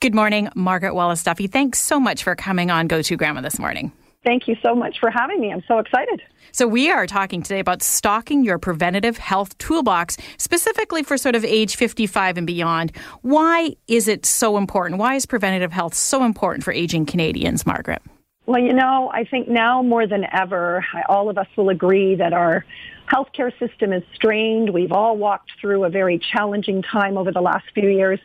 Good 0.00 0.14
morning, 0.14 0.50
Margaret 0.54 0.94
Wallace 0.94 1.22
Duffy. 1.22 1.46
Thanks 1.46 1.80
so 1.80 1.98
much 1.98 2.24
for 2.24 2.34
coming 2.34 2.70
on 2.70 2.88
Go 2.88 3.00
To 3.00 3.16
Grandma 3.16 3.40
this 3.40 3.58
morning. 3.58 3.90
Thank 4.22 4.46
you 4.46 4.56
so 4.62 4.74
much 4.74 5.00
for 5.00 5.10
having 5.10 5.40
me. 5.40 5.50
I'm 5.50 5.64
so 5.66 5.78
excited. 5.78 6.20
So, 6.52 6.68
we 6.68 6.90
are 6.90 7.06
talking 7.06 7.42
today 7.42 7.58
about 7.58 7.82
stocking 7.82 8.44
your 8.44 8.58
preventative 8.58 9.16
health 9.16 9.56
toolbox, 9.56 10.18
specifically 10.36 11.02
for 11.02 11.16
sort 11.16 11.34
of 11.36 11.44
age 11.44 11.76
55 11.76 12.36
and 12.36 12.46
beyond. 12.46 12.94
Why 13.22 13.76
is 13.88 14.08
it 14.08 14.26
so 14.26 14.58
important? 14.58 15.00
Why 15.00 15.14
is 15.14 15.24
preventative 15.24 15.72
health 15.72 15.94
so 15.94 16.22
important 16.22 16.64
for 16.64 16.72
aging 16.72 17.06
Canadians, 17.06 17.64
Margaret? 17.64 18.02
Well, 18.44 18.60
you 18.60 18.72
know, 18.72 19.08
I 19.12 19.24
think 19.24 19.48
now 19.48 19.82
more 19.82 20.06
than 20.06 20.26
ever, 20.32 20.84
all 21.08 21.30
of 21.30 21.38
us 21.38 21.46
will 21.56 21.68
agree 21.68 22.16
that 22.16 22.32
our 22.32 22.64
healthcare 23.08 23.56
system 23.58 23.92
is 23.92 24.02
strained. 24.14 24.70
We've 24.70 24.90
all 24.90 25.16
walked 25.16 25.52
through 25.60 25.84
a 25.84 25.90
very 25.90 26.18
challenging 26.18 26.82
time 26.82 27.16
over 27.16 27.30
the 27.30 27.40
last 27.40 27.66
few 27.72 27.88
years. 27.88 28.18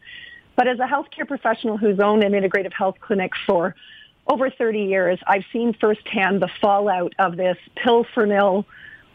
But 0.56 0.68
as 0.68 0.80
a 0.80 0.88
healthcare 0.88 1.28
professional 1.28 1.78
who's 1.78 2.00
owned 2.00 2.24
an 2.24 2.32
integrative 2.32 2.74
health 2.74 2.96
clinic 3.00 3.32
for 3.46 3.76
over 4.26 4.50
30 4.50 4.80
years, 4.86 5.20
I've 5.28 5.46
seen 5.54 5.74
firsthand 5.80 6.42
the 6.42 6.50
fallout 6.60 7.14
of 7.20 7.38
this 7.38 7.58
pill 7.76 8.04
for 8.16 8.26
nil, 8.26 8.66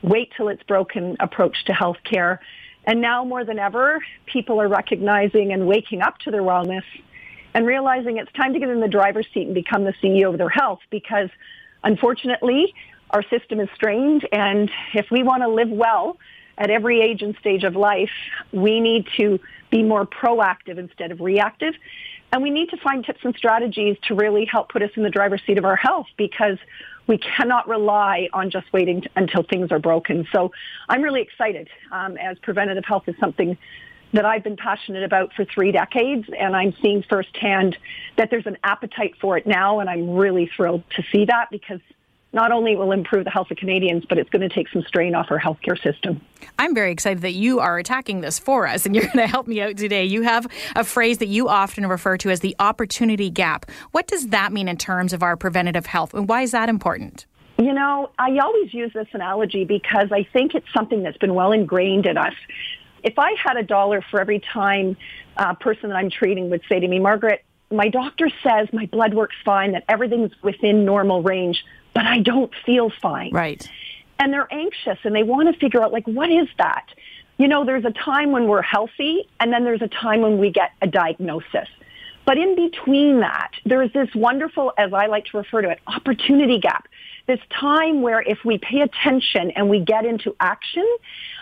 wait 0.03 0.33
till 0.37 0.49
it's 0.49 0.63
broken 0.63 1.17
approach 1.19 1.65
to 1.65 1.73
healthcare. 1.73 2.39
And 2.85 3.01
now 3.01 3.25
more 3.25 3.45
than 3.45 3.59
ever, 3.59 4.05
people 4.27 4.61
are 4.61 4.69
recognizing 4.69 5.53
and 5.53 5.67
waking 5.67 6.01
up 6.01 6.19
to 6.21 6.31
their 6.31 6.43
wellness 6.43 6.85
and 7.55 7.67
realizing 7.67 8.19
it's 8.19 8.33
time 8.33 8.53
to 8.53 8.59
get 8.59 8.69
in 8.69 8.81
the 8.81 8.89
driver's 8.89 9.27
seat 9.33 9.47
and 9.47 9.55
become 9.55 9.85
the 9.85 9.95
CEO 10.03 10.31
of 10.31 10.39
their 10.39 10.49
health 10.49 10.81
because 10.91 11.29
unfortunately, 11.85 12.75
our 13.11 13.23
system 13.25 13.61
is 13.61 13.69
strained 13.75 14.27
and 14.33 14.71
if 14.95 15.11
we 15.11 15.23
want 15.23 15.43
to 15.43 15.49
live 15.49 15.69
well 15.69 16.17
at 16.59 16.71
every 16.71 17.01
age 17.01 17.23
and 17.23 17.37
stage 17.41 17.65
of 17.65 17.77
life, 17.77 18.11
we 18.53 18.81
need 18.81 19.07
to 19.17 19.39
be 19.71 19.83
more 19.83 20.07
proactive 20.07 20.79
instead 20.79 21.11
of 21.11 21.21
reactive. 21.21 21.75
And 22.33 22.43
we 22.43 22.51
need 22.51 22.71
to 22.71 22.79
find 22.79 23.05
tips 23.05 23.21
and 23.25 23.35
strategies 23.37 23.97
to 24.09 24.15
really 24.15 24.47
help 24.47 24.71
put 24.71 24.83
us 24.83 24.91
in 24.97 25.03
the 25.03 25.11
driver's 25.11 25.43
seat 25.47 25.59
of 25.59 25.65
our 25.65 25.77
health 25.77 26.07
because 26.17 26.59
we 27.07 27.19
cannot 27.19 27.69
rely 27.69 28.29
on 28.33 28.51
just 28.51 28.73
waiting 28.73 29.05
until 29.17 29.43
things 29.43 29.71
are 29.71 29.79
broken. 29.79 30.27
So 30.33 30.53
I'm 30.89 31.03
really 31.03 31.21
excited 31.21 31.69
um, 31.91 32.17
as 32.17 32.39
preventative 32.39 32.85
health 32.85 33.05
is 33.07 33.17
something 33.19 33.59
that 34.13 34.25
I've 34.25 34.45
been 34.45 34.57
passionate 34.57 35.05
about 35.05 35.33
for 35.35 35.45
three 35.45 35.73
decades, 35.73 36.29
and 36.39 36.55
I'm 36.55 36.75
seeing 36.83 37.03
firsthand 37.09 37.77
that 38.17 38.31
there's 38.31 38.47
an 38.47 38.59
appetite 38.63 39.15
for 39.21 39.37
it 39.39 39.47
now, 39.47 39.81
and 39.81 39.89
I'm 39.89 40.11
really 40.11 40.51
thrilled 40.55 40.83
to 40.97 41.03
see 41.11 41.25
that 41.27 41.49
because 41.51 41.81
not 42.35 42.51
only 42.51 42.77
will 42.77 42.93
improve 42.93 43.25
the 43.25 43.31
health 43.31 43.51
of 43.51 43.59
Canadians, 43.59 44.05
but 44.09 44.19
it's 44.19 44.31
going 44.31 44.47
to 44.47 44.55
take 44.55 44.69
some 44.71 44.83
strain 44.83 45.15
off 45.15 45.31
our 45.31 45.39
healthcare 45.39 45.81
system. 45.83 46.21
I'm 46.59 46.75
very 46.75 46.91
excited 46.91 47.23
that 47.23 47.35
you 47.35 47.61
are 47.61 47.79
attacking 47.79 48.23
this 48.23 48.39
for 48.39 48.67
us 48.67 48.87
and 48.87 48.95
you're 48.95 49.05
going 49.05 49.19
to 49.19 49.27
help 49.27 49.47
me 49.47 49.61
out 49.61 49.77
today. 49.77 50.05
You 50.05 50.23
have 50.23 50.47
a 50.75 50.85
phrase 50.85 51.19
that 51.19 51.29
you 51.29 51.49
often 51.49 51.87
refer 51.87 52.17
to 52.19 52.31
as 52.31 52.41
the 52.41 52.57
opportunity 52.59 53.29
gap. 53.29 53.71
What 53.91 54.07
does 54.07 54.29
that 54.29 54.53
mean 54.53 54.67
in 54.67 54.79
terms 54.79 55.13
of 55.13 55.23
our 55.23 55.37
preventative 55.37 55.87
health 55.87 56.15
and 56.15 56.27
why 56.27 56.43
is 56.43 56.53
that 56.53 56.69
important? 56.69 57.27
You 57.59 57.75
know, 57.75 58.11
I 58.19 58.39
always 58.39 58.73
use 58.73 58.93
this 58.95 59.09
analogy 59.13 59.65
because 59.65 60.11
I 60.11 60.27
think 60.33 60.55
it's 60.55 60.67
something 60.75 61.03
that's 61.03 61.19
been 61.19 61.35
well 61.35 61.53
ingrained 61.53 62.07
in 62.07 62.17
us. 62.17 62.35
If 63.03 63.19
I 63.19 63.35
had 63.43 63.57
a 63.57 63.63
dollar 63.63 64.03
for 64.11 64.21
every 64.21 64.41
time 64.41 64.97
a 65.37 65.55
person 65.55 65.91
that 65.91 65.97
I'm 65.97 66.11
treating 66.11 66.51
would 66.51 66.63
say 66.69 66.81
to 66.81 66.89
me, 66.89 66.99
Margaret, 66.99 67.45
my 67.71 67.89
doctor 67.89 68.29
says 68.43 68.69
my 68.73 68.87
blood 68.87 69.15
works 69.15 69.37
fine, 69.45 69.73
that 69.73 69.85
everything's 69.89 70.33
within 70.43 70.85
normal 70.85 71.23
range 71.23 71.65
but 71.95 72.07
I 72.07 72.21
don't 72.21 72.53
feel 72.65 72.91
fine. 72.91 73.33
Right. 73.33 73.69
And 74.19 74.33
they're 74.33 74.53
anxious 74.53 74.99
and 75.05 75.15
they 75.15 75.23
want 75.23 75.53
to 75.53 75.59
figure 75.59 75.83
out 75.83 75.93
like, 75.93 76.07
what 76.07 76.31
is 76.31 76.49
that? 76.59 76.87
You 77.39 77.49
know, 77.49 77.65
there's 77.65 77.85
a 77.85 77.91
time 77.91 78.31
when 78.31 78.47
we're 78.47 78.63
healthy 78.63 79.29
and 79.41 79.53
then 79.53 79.65
there's 79.65 79.83
a 79.83 79.89
time 79.89 80.21
when 80.21 80.39
we 80.39 80.51
get 80.51 80.73
a 80.81 80.87
diagnosis. 80.87 81.69
But 82.25 82.39
in 82.39 82.55
between 82.55 83.21
that, 83.21 83.51
there's 83.65 83.93
this 83.93 84.09
wonderful, 84.15 84.73
as 84.79 84.93
I 84.93 85.07
like 85.07 85.27
to 85.27 85.39
refer 85.39 85.63
to 85.63 85.71
it, 85.71 85.81
opportunity 85.87 86.59
gap. 86.59 86.87
This 87.27 87.41
time 87.61 88.03
where 88.03 88.21
if 88.21 88.45
we 88.45 88.59
pay 88.59 88.81
attention 88.81 89.53
and 89.53 89.69
we 89.69 89.81
get 89.81 90.05
into 90.05 90.35
action 90.41 90.87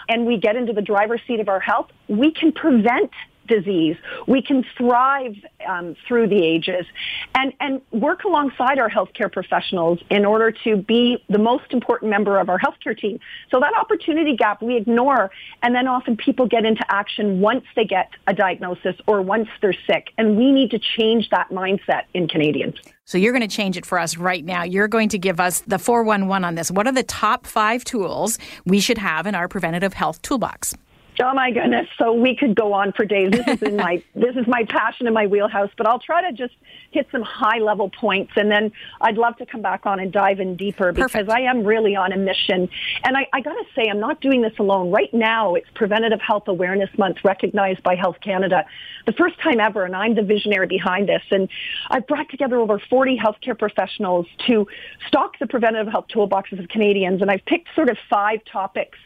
and 0.09 0.27
we 0.27 0.39
get 0.39 0.57
into 0.57 0.73
the 0.73 0.83
driver's 0.83 1.21
seat 1.27 1.41
of 1.41 1.49
our 1.49 1.61
health, 1.61 1.91
we 2.09 2.33
can 2.33 2.53
prevent 2.53 3.11
disease. 3.51 3.97
We 4.27 4.41
can 4.41 4.65
thrive 4.79 5.37
um, 5.69 5.97
through 6.07 6.29
the 6.29 6.43
ages 6.43 6.87
and, 7.35 7.53
and 7.61 7.83
work 7.91 8.25
alongside 8.25 8.79
our 8.79 8.89
healthcare 8.89 9.31
professionals 9.31 9.99
in 10.09 10.25
order 10.25 10.51
to 10.65 10.77
be 10.77 11.23
the 11.29 11.39
most 11.39 11.73
important 11.73 12.11
member 12.11 12.39
of 12.39 12.49
our 12.49 12.59
healthcare 12.59 12.99
team. 12.99 13.19
So 13.51 13.61
that 13.61 13.75
opportunity 13.79 14.37
gap 14.37 14.63
we 14.63 14.77
ignore 14.77 15.31
and 15.63 15.75
then 15.75 15.87
often 15.87 16.17
people 16.17 16.47
get 16.47 16.65
into 16.65 16.85
action 16.89 17.41
once 17.41 17.65
they 17.77 17.85
get 17.85 18.09
a 18.27 18.33
diagnosis 18.33 18.97
or 19.07 19.21
once 19.21 19.49
they're 19.61 19.75
sick. 19.87 20.11
And 20.17 20.37
we 20.39 20.53
need 20.53 20.71
to 20.71 20.79
change 20.79 21.29
that 21.31 21.51
mindset 21.51 22.05
in 22.15 22.29
Canadians. 22.29 22.77
So 23.05 23.19
you're 23.19 23.33
going 23.33 23.49
to 23.49 23.57
change 23.57 23.77
it 23.77 23.85
for 23.85 23.99
us 23.99 24.17
right 24.17 24.45
now. 24.45 24.63
You're 24.63 24.87
going 24.87 25.09
to 25.09 25.19
give 25.19 25.41
us 25.41 25.61
the 25.67 25.81
411 25.81 26.45
on 26.45 26.55
this. 26.55 26.71
What 26.71 26.87
are 26.87 26.93
the 26.93 27.03
top 27.03 27.45
five 27.45 27.83
tools 27.83 28.39
we 28.65 28.79
should 28.79 28.99
have 28.99 29.27
in 29.27 29.35
our 29.35 29.49
preventative 29.49 29.95
health 29.95 30.23
toolbox? 30.23 30.75
Oh 31.23 31.35
my 31.35 31.51
goodness! 31.51 31.87
So 31.99 32.13
we 32.13 32.35
could 32.35 32.55
go 32.55 32.73
on 32.73 32.93
for 32.93 33.05
days. 33.05 33.31
This 33.33 33.47
is 33.47 33.63
in 33.63 33.77
my 33.77 34.03
this 34.15 34.37
is 34.37 34.47
my 34.47 34.65
passion 34.65 35.07
in 35.07 35.13
my 35.13 35.27
wheelhouse. 35.27 35.71
But 35.77 35.87
I'll 35.87 35.99
try 35.99 36.23
to 36.23 36.37
just 36.37 36.55
hit 36.93 37.07
some 37.13 37.23
high 37.23 37.59
level 37.59 37.91
points, 37.91 38.33
and 38.37 38.51
then 38.51 38.73
I'd 39.01 39.19
love 39.19 39.37
to 39.37 39.47
come 39.47 39.61
back 39.61 39.87
on 39.87 40.01
and 40.01 40.13
dive 40.13 40.41
in 40.41 40.57
deeper 40.57 40.93
because 40.93 41.13
Perfect. 41.13 41.31
I 41.31 41.43
am 41.43 41.65
really 41.65 41.95
on 41.95 42.13
a 42.13 42.17
mission. 42.17 42.69
And 43.05 43.17
I, 43.17 43.27
I 43.33 43.41
got 43.41 43.55
to 43.55 43.65
say, 43.75 43.89
I'm 43.89 44.01
not 44.01 44.21
doing 44.21 44.43
this 44.43 44.59
alone. 44.59 44.91
Right 44.91 45.13
now, 45.13 45.55
it's 45.55 45.69
Preventative 45.75 46.21
Health 46.21 46.49
Awareness 46.49 46.91
Month, 46.99 47.19
recognized 47.25 47.83
by 47.83 47.95
Health 47.95 48.17
Canada, 48.23 48.65
the 49.07 49.13
first 49.13 49.39
time 49.41 49.61
ever, 49.61 49.85
and 49.85 49.95
I'm 49.95 50.15
the 50.15 50.23
visionary 50.23 50.67
behind 50.67 51.09
this. 51.09 51.23
And 51.31 51.49
I've 51.91 52.07
brought 52.07 52.31
together 52.31 52.59
over 52.59 52.79
40 52.79 53.19
healthcare 53.19 53.59
professionals 53.59 54.27
to 54.47 54.67
stock 55.07 55.39
the 55.39 55.47
preventative 55.47 55.93
health 55.93 56.07
toolboxes 56.15 56.59
of 56.59 56.69
Canadians, 56.69 57.21
and 57.21 57.31
I've 57.31 57.45
picked 57.45 57.69
sort 57.75 57.91
of 57.91 57.99
five 58.09 58.41
topics 58.51 58.99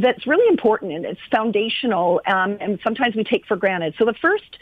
that's 0.00 0.26
really 0.26 0.48
important 0.48 0.92
and 0.92 1.04
it's 1.04 1.20
foundational 1.30 2.20
um, 2.26 2.56
and 2.60 2.78
sometimes 2.82 3.14
we 3.14 3.24
take 3.24 3.46
for 3.46 3.56
granted. 3.56 3.94
So 3.98 4.04
the 4.04 4.14
first, 4.14 4.58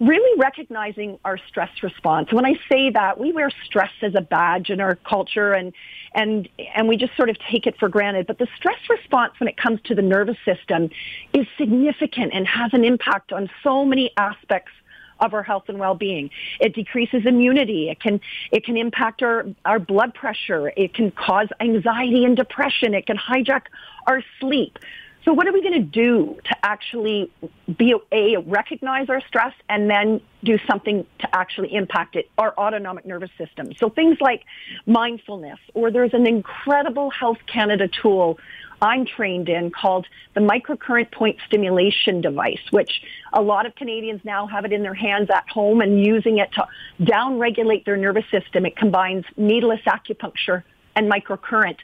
really 0.00 0.38
recognizing 0.38 1.18
our 1.24 1.38
stress 1.48 1.70
response. 1.82 2.32
When 2.32 2.46
I 2.46 2.54
say 2.70 2.90
that, 2.90 3.20
we 3.20 3.32
wear 3.32 3.50
stress 3.64 3.92
as 4.02 4.14
a 4.14 4.22
badge 4.22 4.70
in 4.70 4.80
our 4.80 4.96
culture 4.96 5.52
and, 5.52 5.72
and, 6.14 6.48
and 6.74 6.88
we 6.88 6.96
just 6.96 7.14
sort 7.16 7.28
of 7.28 7.36
take 7.50 7.66
it 7.66 7.78
for 7.78 7.88
granted. 7.88 8.26
But 8.26 8.38
the 8.38 8.48
stress 8.56 8.78
response 8.88 9.34
when 9.38 9.48
it 9.48 9.58
comes 9.58 9.80
to 9.84 9.94
the 9.94 10.02
nervous 10.02 10.38
system 10.44 10.90
is 11.34 11.46
significant 11.58 12.32
and 12.32 12.46
has 12.46 12.72
an 12.72 12.84
impact 12.84 13.32
on 13.32 13.50
so 13.62 13.84
many 13.84 14.10
aspects 14.16 14.72
of 15.20 15.34
our 15.34 15.42
health 15.42 15.64
and 15.68 15.78
well-being. 15.78 16.30
It 16.60 16.74
decreases 16.74 17.26
immunity. 17.26 17.90
It 17.90 18.00
can 18.00 18.20
it 18.50 18.64
can 18.64 18.76
impact 18.76 19.22
our 19.22 19.46
our 19.64 19.78
blood 19.78 20.14
pressure. 20.14 20.72
It 20.76 20.94
can 20.94 21.10
cause 21.10 21.48
anxiety 21.60 22.24
and 22.24 22.36
depression. 22.36 22.94
It 22.94 23.06
can 23.06 23.16
hijack 23.16 23.62
our 24.06 24.22
sleep. 24.40 24.78
So 25.24 25.34
what 25.34 25.46
are 25.46 25.52
we 25.52 25.60
going 25.60 25.74
to 25.74 25.80
do 25.80 26.38
to 26.44 26.56
actually 26.62 27.30
be 27.76 27.94
a 28.10 28.38
recognize 28.38 29.10
our 29.10 29.20
stress 29.28 29.52
and 29.68 29.90
then 29.90 30.22
do 30.42 30.58
something 30.66 31.04
to 31.18 31.36
actually 31.36 31.74
impact 31.74 32.16
it, 32.16 32.30
our 32.38 32.54
autonomic 32.56 33.04
nervous 33.04 33.30
system? 33.36 33.74
So 33.76 33.90
things 33.90 34.16
like 34.20 34.44
mindfulness, 34.86 35.58
or 35.74 35.90
there's 35.90 36.14
an 36.14 36.26
incredible 36.26 37.10
Health 37.10 37.38
Canada 37.46 37.86
tool 37.86 38.38
I'm 38.82 39.04
trained 39.04 39.48
in 39.48 39.70
called 39.70 40.06
the 40.34 40.40
microcurrent 40.40 41.12
point 41.12 41.36
stimulation 41.46 42.20
device, 42.20 42.60
which 42.70 43.02
a 43.32 43.42
lot 43.42 43.66
of 43.66 43.74
Canadians 43.74 44.22
now 44.24 44.46
have 44.46 44.64
it 44.64 44.72
in 44.72 44.82
their 44.82 44.94
hands 44.94 45.28
at 45.30 45.48
home 45.48 45.80
and 45.80 46.04
using 46.04 46.38
it 46.38 46.50
to 46.52 46.66
downregulate 47.00 47.84
their 47.84 47.96
nervous 47.96 48.24
system. 48.30 48.64
It 48.64 48.76
combines 48.76 49.24
needleless 49.36 49.82
acupuncture 49.86 50.62
and 50.96 51.10
microcurrent. 51.10 51.76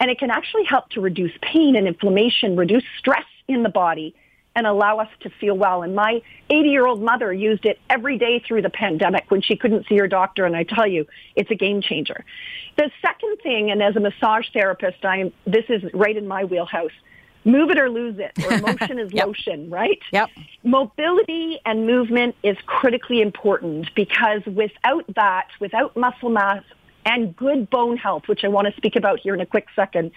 And 0.00 0.10
it 0.10 0.18
can 0.18 0.30
actually 0.30 0.64
help 0.64 0.88
to 0.90 1.00
reduce 1.00 1.32
pain 1.42 1.76
and 1.76 1.86
inflammation, 1.86 2.56
reduce 2.56 2.84
stress 2.98 3.26
in 3.48 3.62
the 3.62 3.68
body, 3.68 4.14
and 4.54 4.66
allow 4.66 4.98
us 4.98 5.08
to 5.20 5.30
feel 5.30 5.56
well. 5.56 5.82
And 5.82 5.94
my 5.94 6.22
80 6.50 6.68
year 6.68 6.86
old 6.86 7.02
mother 7.02 7.32
used 7.32 7.64
it 7.66 7.78
every 7.90 8.18
day 8.18 8.42
through 8.46 8.62
the 8.62 8.70
pandemic 8.70 9.30
when 9.30 9.42
she 9.42 9.56
couldn't 9.56 9.86
see 9.88 9.96
her 9.98 10.08
doctor. 10.08 10.44
And 10.44 10.56
I 10.56 10.64
tell 10.64 10.86
you, 10.86 11.06
it's 11.34 11.50
a 11.50 11.54
game 11.54 11.82
changer. 11.82 12.24
The 12.76 12.90
second 13.02 13.38
thing, 13.42 13.70
and 13.70 13.82
as 13.82 13.96
a 13.96 14.00
massage 14.00 14.46
therapist, 14.52 15.04
I'm, 15.04 15.32
this 15.46 15.64
is 15.68 15.82
right 15.92 16.16
in 16.16 16.26
my 16.26 16.44
wheelhouse. 16.44 16.92
Move 17.46 17.70
it 17.70 17.78
or 17.78 17.90
lose 17.90 18.18
it, 18.18 18.32
or 18.44 18.58
motion 18.72 18.98
is 18.98 19.12
yep. 19.12 19.26
lotion, 19.26 19.68
right? 19.68 20.00
Yep. 20.12 20.30
Mobility 20.62 21.60
and 21.66 21.86
movement 21.86 22.34
is 22.42 22.56
critically 22.64 23.20
important 23.20 23.94
because 23.94 24.40
without 24.46 25.04
that, 25.14 25.48
without 25.60 25.94
muscle 25.94 26.30
mass, 26.30 26.62
and 27.04 27.36
good 27.36 27.70
bone 27.70 27.96
health, 27.96 28.28
which 28.28 28.44
I 28.44 28.48
want 28.48 28.68
to 28.68 28.76
speak 28.76 28.96
about 28.96 29.20
here 29.20 29.34
in 29.34 29.40
a 29.40 29.46
quick 29.46 29.66
second. 29.74 30.12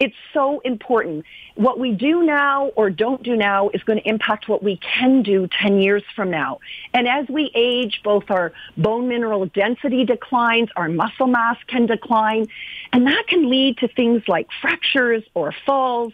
It's 0.00 0.14
so 0.32 0.60
important. 0.60 1.24
What 1.56 1.78
we 1.78 1.92
do 1.92 2.22
now 2.22 2.66
or 2.76 2.88
don't 2.90 3.22
do 3.22 3.34
now 3.34 3.70
is 3.70 3.82
going 3.82 3.98
to 3.98 4.08
impact 4.08 4.48
what 4.48 4.62
we 4.62 4.76
can 4.76 5.22
do 5.22 5.48
10 5.60 5.80
years 5.80 6.04
from 6.14 6.30
now. 6.30 6.60
And 6.94 7.08
as 7.08 7.28
we 7.28 7.50
age, 7.54 8.00
both 8.04 8.30
our 8.30 8.52
bone 8.76 9.08
mineral 9.08 9.46
density 9.46 10.04
declines, 10.04 10.68
our 10.76 10.88
muscle 10.88 11.26
mass 11.26 11.56
can 11.66 11.86
decline, 11.86 12.46
and 12.92 13.06
that 13.06 13.26
can 13.26 13.50
lead 13.50 13.78
to 13.78 13.88
things 13.88 14.22
like 14.28 14.48
fractures 14.60 15.24
or 15.34 15.52
falls 15.66 16.12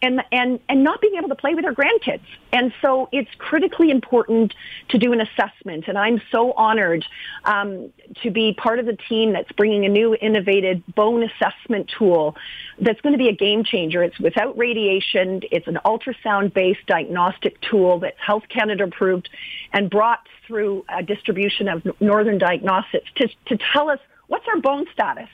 and 0.00 0.22
and 0.32 0.60
and 0.68 0.84
not 0.84 1.00
being 1.00 1.14
able 1.16 1.28
to 1.28 1.34
play 1.34 1.54
with 1.54 1.64
our 1.64 1.74
grandkids. 1.74 2.22
And 2.52 2.72
so 2.80 3.08
it's 3.12 3.30
critically 3.38 3.90
important 3.90 4.54
to 4.88 4.98
do 4.98 5.12
an 5.12 5.20
assessment. 5.20 5.88
And 5.88 5.98
I'm 5.98 6.20
so 6.30 6.52
honored 6.52 7.04
um, 7.44 7.92
to 8.22 8.30
be 8.30 8.54
part 8.54 8.78
of 8.78 8.86
the 8.86 8.96
team 8.96 9.32
that's 9.32 9.50
bringing 9.52 9.84
a 9.84 9.88
new 9.88 10.14
innovative 10.14 10.82
bone 10.94 11.22
assessment 11.22 11.92
tool 11.98 12.36
that's 12.80 13.00
going 13.00 13.12
to 13.12 13.18
be 13.18 13.28
a 13.28 13.34
game 13.34 13.64
changer. 13.64 14.02
It's 14.02 14.18
without 14.18 14.56
radiation. 14.56 15.42
It's 15.50 15.66
an 15.66 15.78
ultrasound-based 15.84 16.86
diagnostic 16.86 17.60
tool 17.60 17.98
that's 17.98 18.18
Health 18.18 18.44
Canada 18.48 18.84
approved 18.84 19.28
and 19.72 19.90
brought 19.90 20.26
through 20.46 20.84
a 20.88 21.02
distribution 21.02 21.68
of 21.68 21.86
Northern 22.00 22.38
Diagnostics 22.38 23.10
to, 23.16 23.28
to 23.46 23.58
tell 23.72 23.90
us 23.90 23.98
what's 24.28 24.46
our 24.48 24.60
bone 24.60 24.86
status 24.92 25.28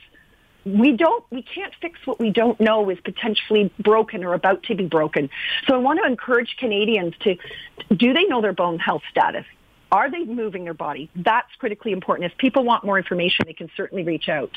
we 0.65 0.93
don't, 0.93 1.25
we 1.31 1.43
can't 1.43 1.73
fix 1.81 1.99
what 2.07 2.19
we 2.19 2.31
don't 2.31 2.59
know 2.61 2.89
is 2.91 2.99
potentially 3.01 3.73
broken 3.79 4.25
or 4.25 4.35
about 4.35 4.63
to 4.65 4.75
be 4.75 4.87
broken. 4.87 5.31
So 5.67 5.75
I 5.75 5.79
want 5.79 6.01
to 6.03 6.09
encourage 6.09 6.57
Canadians 6.59 7.15
to, 7.21 7.37
do 7.95 8.13
they 8.13 8.25
know 8.25 8.41
their 8.41 8.53
bone 8.53 8.79
health 8.79 9.03
status? 9.11 9.45
Are 9.93 10.11
they 10.11 10.25
moving 10.25 10.65
their 10.65 10.75
body? 10.75 11.09
That's 11.15 11.55
critically 11.59 11.93
important. 11.93 12.33
If 12.33 12.39
people 12.39 12.65
want 12.65 12.85
more 12.85 12.99
information, 12.99 13.45
they 13.47 13.53
can 13.53 13.71
certainly 13.77 14.03
reach 14.03 14.29
out. 14.29 14.51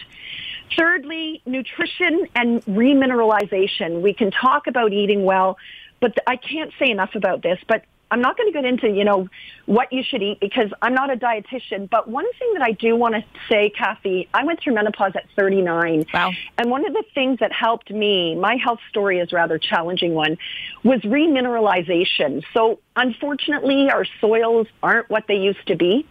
Thirdly, 0.76 1.42
nutrition 1.46 2.28
and 2.34 2.64
remineralization. 2.66 4.02
We 4.02 4.14
can 4.14 4.32
talk 4.32 4.68
about 4.68 4.94
eating 4.94 5.26
well, 5.26 5.58
but 6.00 6.18
I 6.26 6.38
can't 6.38 6.72
say 6.80 6.90
enough 6.90 7.14
about 7.14 7.44
this, 7.44 7.60
but 7.68 7.84
I'm 8.10 8.22
not 8.22 8.38
going 8.38 8.52
to 8.52 8.54
get 8.54 8.66
into, 8.66 8.90
you 8.90 9.04
know, 9.04 9.28
what 9.66 9.92
you 9.92 10.04
should 10.04 10.22
eat 10.22 10.40
because 10.40 10.72
I'm 10.82 10.94
not 10.94 11.12
a 11.12 11.18
dietitian. 11.18 11.90
But 11.90 12.08
one 12.08 12.26
thing 12.40 12.54
that 12.54 12.62
I 12.62 12.72
do 12.72 12.96
want 12.96 13.16
to 13.16 13.24
say, 13.50 13.70
Kathy, 13.70 14.30
I 14.34 14.44
went 14.44 14.62
through 14.62 14.76
menopause 14.76 15.14
at 15.16 15.26
39. 15.36 16.06
Wow. 16.14 16.32
And 16.58 16.72
one 16.72 16.86
of 16.86 16.94
the 16.94 17.04
things 17.14 17.40
that 17.40 17.52
helped 17.52 17.92
me, 17.92 18.36
my 18.36 18.56
health 18.56 18.80
story 18.90 19.20
is 19.20 19.34
rather 19.34 19.58
challenging 19.58 20.14
one, 20.14 20.38
was 20.84 21.02
remineralization. 21.02 22.44
So 22.54 22.80
unfortunately, 22.96 23.90
our 23.90 24.06
soils 24.22 24.68
aren't 24.82 25.10
what 25.10 25.26
they 25.28 25.36
used 25.36 25.66
to 25.68 25.76
be. 25.76 26.08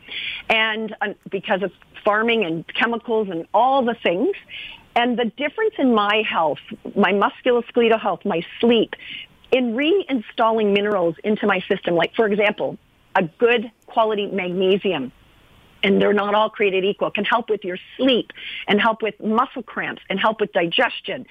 And 0.50 0.94
because 1.30 1.62
of 1.62 1.72
farming 2.04 2.44
and 2.44 2.64
chemicals 2.68 3.28
and 3.30 3.46
all 3.52 3.84
the 3.84 3.96
things. 4.02 4.34
And 4.94 5.18
the 5.18 5.26
difference 5.36 5.74
in 5.76 5.94
my 5.94 6.22
health, 6.26 6.58
my 6.94 7.12
musculoskeletal 7.12 8.00
health, 8.00 8.20
my 8.24 8.42
sleep, 8.60 8.94
in 9.56 9.74
reinstalling 9.74 10.72
minerals 10.72 11.16
into 11.24 11.46
my 11.46 11.60
system, 11.60 11.94
like 11.94 12.14
for 12.14 12.26
example, 12.26 12.76
a 13.14 13.22
good 13.22 13.70
quality 13.86 14.26
magnesium, 14.26 15.12
and 15.82 16.00
they're 16.00 16.12
not 16.12 16.34
all 16.34 16.50
created 16.50 16.84
equal, 16.84 17.10
can 17.10 17.24
help 17.24 17.48
with 17.48 17.64
your 17.64 17.78
sleep 17.96 18.32
and 18.68 18.80
help 18.80 19.00
with 19.00 19.18
muscle 19.18 19.62
cramps 19.62 20.02
and 20.10 20.20
help 20.20 20.40
with 20.40 20.52
digestion. 20.52 21.26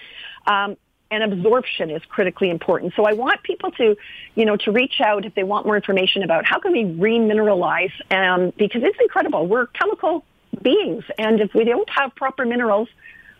Um, 0.47 0.75
and 1.11 1.21
absorption 1.23 1.91
is 1.91 2.01
critically 2.09 2.49
important. 2.49 2.93
So 2.95 3.05
I 3.05 3.13
want 3.13 3.43
people 3.43 3.69
to, 3.73 3.95
you 4.33 4.45
know, 4.45 4.57
to 4.57 4.71
reach 4.71 4.99
out 4.99 5.23
if 5.23 5.35
they 5.35 5.43
want 5.43 5.67
more 5.67 5.75
information 5.75 6.23
about 6.23 6.45
how 6.45 6.57
can 6.57 6.71
we 6.71 6.83
remineralize, 6.83 7.93
um, 8.09 8.51
because 8.57 8.81
it's 8.83 8.97
incredible. 8.99 9.45
We're 9.45 9.67
chemical 9.67 10.25
beings, 10.63 11.03
and 11.19 11.39
if 11.41 11.53
we 11.53 11.63
don't 11.63 11.89
have 11.91 12.15
proper 12.15 12.43
minerals, 12.43 12.89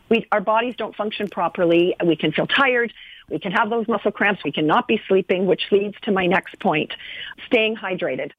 we, 0.09 0.27
our 0.31 0.41
bodies 0.41 0.75
don't 0.77 0.95
function 0.95 1.27
properly. 1.27 1.95
We 2.05 2.15
can 2.15 2.31
feel 2.31 2.45
tired. 2.45 2.93
We 3.29 3.39
can 3.39 3.51
have 3.51 3.69
those 3.69 3.87
muscle 3.87 4.11
cramps. 4.11 4.43
We 4.43 4.51
cannot 4.51 4.87
be 4.87 5.01
sleeping, 5.07 5.45
which 5.45 5.63
leads 5.71 5.95
to 6.03 6.11
my 6.11 6.27
next 6.27 6.59
point, 6.59 6.93
staying 7.47 7.75
hydrated. 7.75 8.31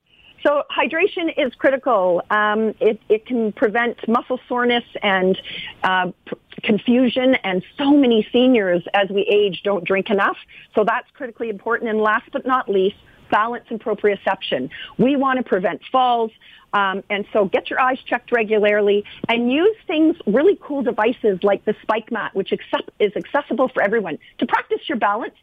So 0.42 0.62
hydration 0.70 1.32
is 1.36 1.54
critical. 1.54 2.22
Um, 2.30 2.74
it, 2.78 3.00
it, 3.08 3.26
can 3.26 3.52
prevent 3.52 4.06
muscle 4.06 4.38
soreness 4.48 4.84
and 5.02 5.36
uh, 5.82 6.12
p- 6.24 6.36
confusion, 6.62 7.34
and 7.42 7.64
so 7.76 7.90
many 7.90 8.28
seniors 8.32 8.84
as 8.94 9.08
we 9.08 9.22
age 9.22 9.62
don't 9.64 9.84
drink 9.84 10.08
enough. 10.08 10.36
So 10.74 10.84
that's 10.84 11.10
critically 11.14 11.48
important. 11.48 11.90
And 11.90 12.00
last 12.00 12.30
but 12.32 12.46
not 12.46 12.68
least, 12.68 12.96
balance 13.30 13.64
and 13.70 13.80
proprioception. 13.80 14.70
We 14.98 15.16
want 15.16 15.38
to 15.38 15.42
prevent 15.42 15.80
falls. 15.90 16.30
Um, 16.72 17.02
and 17.08 17.24
so 17.32 17.46
get 17.46 17.70
your 17.70 17.80
eyes 17.80 17.98
checked 18.04 18.32
regularly 18.32 19.04
and 19.28 19.50
use 19.50 19.76
things, 19.86 20.16
really 20.26 20.58
cool 20.60 20.82
devices 20.82 21.38
like 21.42 21.64
the 21.64 21.74
spike 21.80 22.10
mat, 22.12 22.34
which 22.34 22.52
accept, 22.52 22.90
is 22.98 23.12
accessible 23.16 23.68
for 23.68 23.82
everyone 23.82 24.18
to 24.38 24.46
practice 24.46 24.80
your 24.88 24.98
balance 24.98 25.34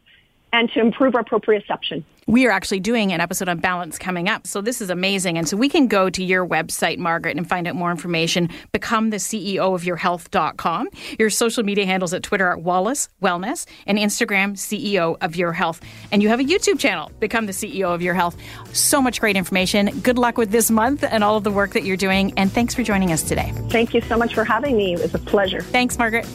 and 0.54 0.70
to 0.70 0.80
improve 0.80 1.16
our 1.16 1.24
proprioception. 1.24 2.04
We 2.28 2.46
are 2.46 2.50
actually 2.52 2.78
doing 2.78 3.12
an 3.12 3.20
episode 3.20 3.48
on 3.48 3.58
balance 3.58 3.98
coming 3.98 4.28
up. 4.28 4.46
So 4.46 4.60
this 4.60 4.80
is 4.80 4.88
amazing. 4.88 5.36
And 5.36 5.48
so 5.48 5.56
we 5.56 5.68
can 5.68 5.88
go 5.88 6.08
to 6.08 6.22
your 6.22 6.46
website, 6.46 6.96
Margaret, 6.96 7.36
and 7.36 7.46
find 7.46 7.66
out 7.66 7.74
more 7.74 7.90
information. 7.90 8.48
Become 8.70 9.10
the 9.10 9.16
CEO 9.16 9.74
of 9.74 9.84
your 9.84 9.96
health.com. 9.96 10.88
Your 11.18 11.28
social 11.28 11.64
media 11.64 11.86
handles 11.86 12.14
at 12.14 12.22
Twitter 12.22 12.52
at 12.52 12.62
Wallace 12.62 13.08
Wellness 13.20 13.66
and 13.86 13.98
Instagram 13.98 14.52
CEO 14.52 15.16
of 15.20 15.34
your 15.34 15.52
health. 15.52 15.80
And 16.12 16.22
you 16.22 16.28
have 16.28 16.38
a 16.38 16.44
YouTube 16.44 16.78
channel, 16.78 17.10
Become 17.18 17.46
the 17.46 17.52
CEO 17.52 17.92
of 17.92 18.00
your 18.00 18.14
health. 18.14 18.36
So 18.72 19.02
much 19.02 19.20
great 19.20 19.36
information. 19.36 19.86
Good 20.00 20.18
luck 20.18 20.38
with 20.38 20.52
this 20.52 20.70
month 20.70 21.02
and 21.02 21.24
all 21.24 21.36
of 21.36 21.42
the 21.42 21.50
work 21.50 21.72
that 21.72 21.82
you're 21.82 21.96
doing. 21.96 22.32
And 22.36 22.50
thanks 22.50 22.74
for 22.74 22.84
joining 22.84 23.10
us 23.10 23.24
today. 23.24 23.52
Thank 23.70 23.92
you 23.92 24.00
so 24.02 24.16
much 24.16 24.34
for 24.34 24.44
having 24.44 24.76
me. 24.76 24.94
It 24.94 25.02
was 25.02 25.14
a 25.14 25.18
pleasure. 25.18 25.62
Thanks, 25.62 25.98
Margaret. 25.98 26.26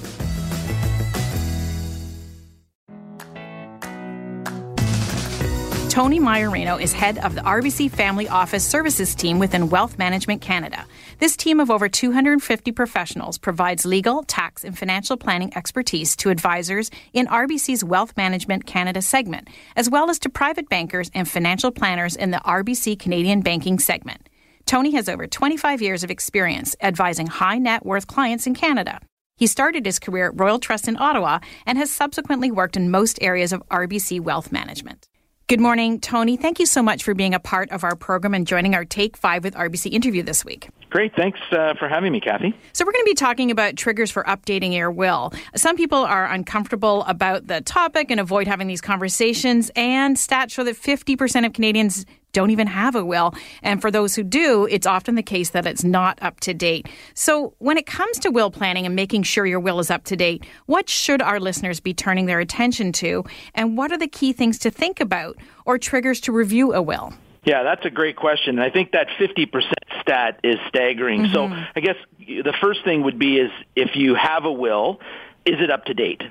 Tony 5.89 6.19
Maiorino 6.19 6.79
is 6.79 6.93
head 6.93 7.17
of 7.17 7.33
the 7.33 7.41
RBC 7.41 7.89
Family 7.89 8.27
Office 8.27 8.63
Services 8.63 9.15
team 9.15 9.39
within 9.39 9.69
Wealth 9.69 9.97
Management 9.97 10.39
Canada. 10.39 10.85
This 11.17 11.35
team 11.35 11.59
of 11.59 11.71
over 11.71 11.89
250 11.89 12.71
professionals 12.73 13.39
provides 13.39 13.87
legal, 13.87 14.21
tax, 14.21 14.63
and 14.63 14.77
financial 14.77 15.17
planning 15.17 15.51
expertise 15.57 16.15
to 16.17 16.29
advisors 16.29 16.91
in 17.11 17.25
RBC's 17.25 17.83
Wealth 17.83 18.15
Management 18.15 18.67
Canada 18.67 19.01
segment, 19.01 19.49
as 19.75 19.89
well 19.89 20.11
as 20.11 20.19
to 20.19 20.29
private 20.29 20.69
bankers 20.69 21.09
and 21.15 21.27
financial 21.27 21.71
planners 21.71 22.15
in 22.15 22.29
the 22.29 22.41
RBC 22.45 22.99
Canadian 22.99 23.41
Banking 23.41 23.79
segment. 23.79 24.29
Tony 24.67 24.91
has 24.91 25.09
over 25.09 25.25
25 25.25 25.81
years 25.81 26.03
of 26.03 26.11
experience 26.11 26.75
advising 26.81 27.25
high 27.25 27.57
net 27.57 27.83
worth 27.83 28.05
clients 28.05 28.45
in 28.45 28.53
Canada. 28.53 28.99
He 29.37 29.47
started 29.47 29.87
his 29.87 29.97
career 29.97 30.27
at 30.27 30.39
Royal 30.39 30.59
Trust 30.59 30.87
in 30.87 30.97
Ottawa 30.97 31.39
and 31.65 31.79
has 31.79 31.89
subsequently 31.89 32.51
worked 32.51 32.77
in 32.77 32.91
most 32.91 33.17
areas 33.23 33.51
of 33.51 33.67
RBC 33.69 34.21
wealth 34.21 34.51
management. 34.51 35.09
Good 35.49 35.59
morning, 35.59 35.99
Tony. 35.99 36.37
Thank 36.37 36.59
you 36.59 36.67
so 36.67 36.83
much 36.83 37.01
for 37.01 37.15
being 37.15 37.33
a 37.33 37.39
part 37.39 37.71
of 37.71 37.83
our 37.83 37.95
program 37.95 38.35
and 38.35 38.45
joining 38.45 38.75
our 38.75 38.85
Take 38.85 39.17
5 39.17 39.43
with 39.43 39.55
RBC 39.55 39.91
interview 39.91 40.21
this 40.21 40.45
week. 40.45 40.69
Great. 40.91 41.15
Thanks 41.15 41.39
uh, 41.51 41.73
for 41.73 41.89
having 41.89 42.11
me, 42.11 42.19
Kathy. 42.19 42.55
So, 42.73 42.85
we're 42.85 42.91
going 42.91 43.03
to 43.03 43.09
be 43.09 43.15
talking 43.15 43.49
about 43.49 43.75
triggers 43.75 44.11
for 44.11 44.23
updating 44.25 44.75
your 44.75 44.91
will. 44.91 45.33
Some 45.55 45.75
people 45.75 45.97
are 45.97 46.31
uncomfortable 46.31 47.03
about 47.05 47.47
the 47.47 47.61
topic 47.61 48.11
and 48.11 48.19
avoid 48.19 48.45
having 48.45 48.67
these 48.67 48.79
conversations, 48.79 49.71
and 49.75 50.17
stats 50.17 50.51
show 50.51 50.63
that 50.63 50.75
50% 50.75 51.47
of 51.47 51.53
Canadians 51.53 52.05
don't 52.33 52.51
even 52.51 52.67
have 52.67 52.95
a 52.95 53.03
will. 53.03 53.33
And 53.61 53.81
for 53.81 53.91
those 53.91 54.15
who 54.15 54.23
do, 54.23 54.67
it's 54.69 54.87
often 54.87 55.15
the 55.15 55.23
case 55.23 55.51
that 55.51 55.65
it's 55.65 55.83
not 55.83 56.19
up 56.21 56.39
to 56.41 56.53
date. 56.53 56.87
So, 57.13 57.53
when 57.59 57.77
it 57.77 57.85
comes 57.85 58.19
to 58.19 58.29
will 58.29 58.51
planning 58.51 58.85
and 58.85 58.95
making 58.95 59.23
sure 59.23 59.45
your 59.45 59.59
will 59.59 59.79
is 59.79 59.89
up 59.89 60.03
to 60.05 60.15
date, 60.15 60.45
what 60.65 60.89
should 60.89 61.21
our 61.21 61.39
listeners 61.39 61.79
be 61.79 61.93
turning 61.93 62.25
their 62.25 62.39
attention 62.39 62.91
to? 62.93 63.23
And 63.55 63.77
what 63.77 63.91
are 63.91 63.97
the 63.97 64.07
key 64.07 64.33
things 64.33 64.59
to 64.59 64.71
think 64.71 64.99
about 64.99 65.37
or 65.65 65.77
triggers 65.77 66.19
to 66.21 66.31
review 66.31 66.73
a 66.73 66.81
will? 66.81 67.13
Yeah, 67.45 67.63
that's 67.63 67.85
a 67.85 67.89
great 67.89 68.15
question. 68.15 68.59
And 68.59 68.63
I 68.63 68.69
think 68.69 68.91
that 68.91 69.07
50% 69.19 69.71
stat 70.01 70.39
is 70.43 70.59
staggering. 70.67 71.23
Mm-hmm. 71.23 71.33
So 71.33 71.65
I 71.75 71.79
guess 71.79 71.95
the 72.19 72.53
first 72.61 72.83
thing 72.83 73.03
would 73.03 73.17
be 73.17 73.39
is 73.39 73.51
if 73.75 73.95
you 73.95 74.15
have 74.15 74.45
a 74.45 74.51
will, 74.51 74.99
is 75.45 75.55
it 75.59 75.71
up 75.71 75.85
to 75.85 75.93
date? 75.93 76.21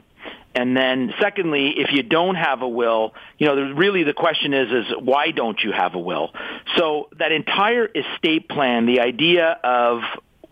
And 0.59 0.77
then 0.77 1.15
secondly, 1.21 1.75
if 1.77 1.93
you 1.93 2.03
don't 2.03 2.35
have 2.35 2.63
a 2.63 2.69
will, 2.69 3.15
you 3.39 3.47
know, 3.47 3.55
really 3.75 4.03
the 4.03 4.13
question 4.13 4.53
is, 4.53 4.73
is 4.73 4.87
why 4.99 5.31
don't 5.31 5.63
you 5.63 5.71
have 5.71 5.95
a 5.95 6.01
will? 6.01 6.33
So 6.77 7.11
that 7.21 7.31
entire 7.31 7.87
estate 7.87 8.49
plan, 8.49 8.85
the 8.85 8.99
idea 8.99 9.57
of 9.63 10.01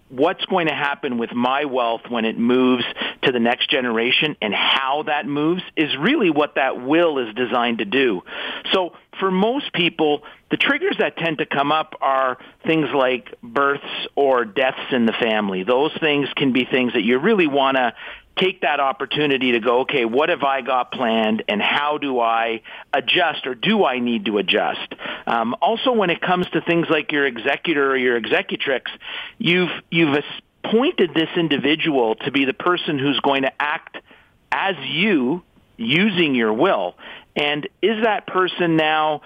what's 0.08 0.44
going 0.44 0.68
to 0.68 0.74
happen 0.74 1.18
with 1.18 1.32
my 1.32 1.64
wealth 1.64 2.02
when 2.08 2.24
it 2.24 2.38
moves 2.38 2.84
to 3.22 3.32
the 3.32 3.40
next 3.40 3.68
generation 3.68 4.36
and 4.40 4.54
how 4.54 5.02
that 5.08 5.26
moves 5.26 5.62
is 5.76 5.96
really 5.98 6.30
what 6.30 6.54
that 6.54 6.80
will 6.80 7.18
is 7.18 7.34
designed 7.34 7.78
to 7.78 7.84
do. 7.84 8.22
So 8.72 8.92
for 9.18 9.32
most 9.32 9.72
people, 9.72 10.22
the 10.52 10.56
triggers 10.56 10.98
that 11.00 11.16
tend 11.16 11.38
to 11.38 11.46
come 11.46 11.72
up 11.72 11.94
are 12.00 12.38
things 12.64 12.86
like 12.94 13.34
births 13.42 14.06
or 14.14 14.44
deaths 14.44 14.92
in 14.92 15.04
the 15.04 15.14
family. 15.20 15.64
Those 15.64 15.90
things 15.98 16.28
can 16.36 16.52
be 16.52 16.64
things 16.64 16.92
that 16.92 17.02
you 17.02 17.18
really 17.18 17.48
want 17.48 17.76
to 17.76 17.92
take 18.38 18.60
that 18.60 18.80
opportunity 18.80 19.52
to 19.52 19.60
go, 19.60 19.80
okay, 19.80 20.04
what 20.04 20.28
have 20.28 20.42
I 20.42 20.60
got 20.60 20.92
planned 20.92 21.42
and 21.48 21.60
how 21.60 21.98
do 21.98 22.20
I 22.20 22.62
adjust 22.92 23.46
or 23.46 23.54
do 23.54 23.84
I 23.84 23.98
need 23.98 24.26
to 24.26 24.38
adjust? 24.38 24.94
Um, 25.26 25.54
also, 25.60 25.92
when 25.92 26.10
it 26.10 26.20
comes 26.20 26.46
to 26.50 26.60
things 26.60 26.86
like 26.90 27.12
your 27.12 27.26
executor 27.26 27.90
or 27.90 27.96
your 27.96 28.16
executrix, 28.16 28.90
you've, 29.38 29.70
you've 29.90 30.22
appointed 30.64 31.14
this 31.14 31.30
individual 31.36 32.16
to 32.16 32.30
be 32.30 32.44
the 32.44 32.54
person 32.54 32.98
who's 32.98 33.18
going 33.20 33.42
to 33.42 33.52
act 33.60 33.96
as 34.52 34.76
you 34.84 35.42
using 35.76 36.34
your 36.34 36.52
will. 36.52 36.94
And 37.34 37.68
is 37.82 38.04
that 38.04 38.26
person 38.26 38.76
now 38.76 39.22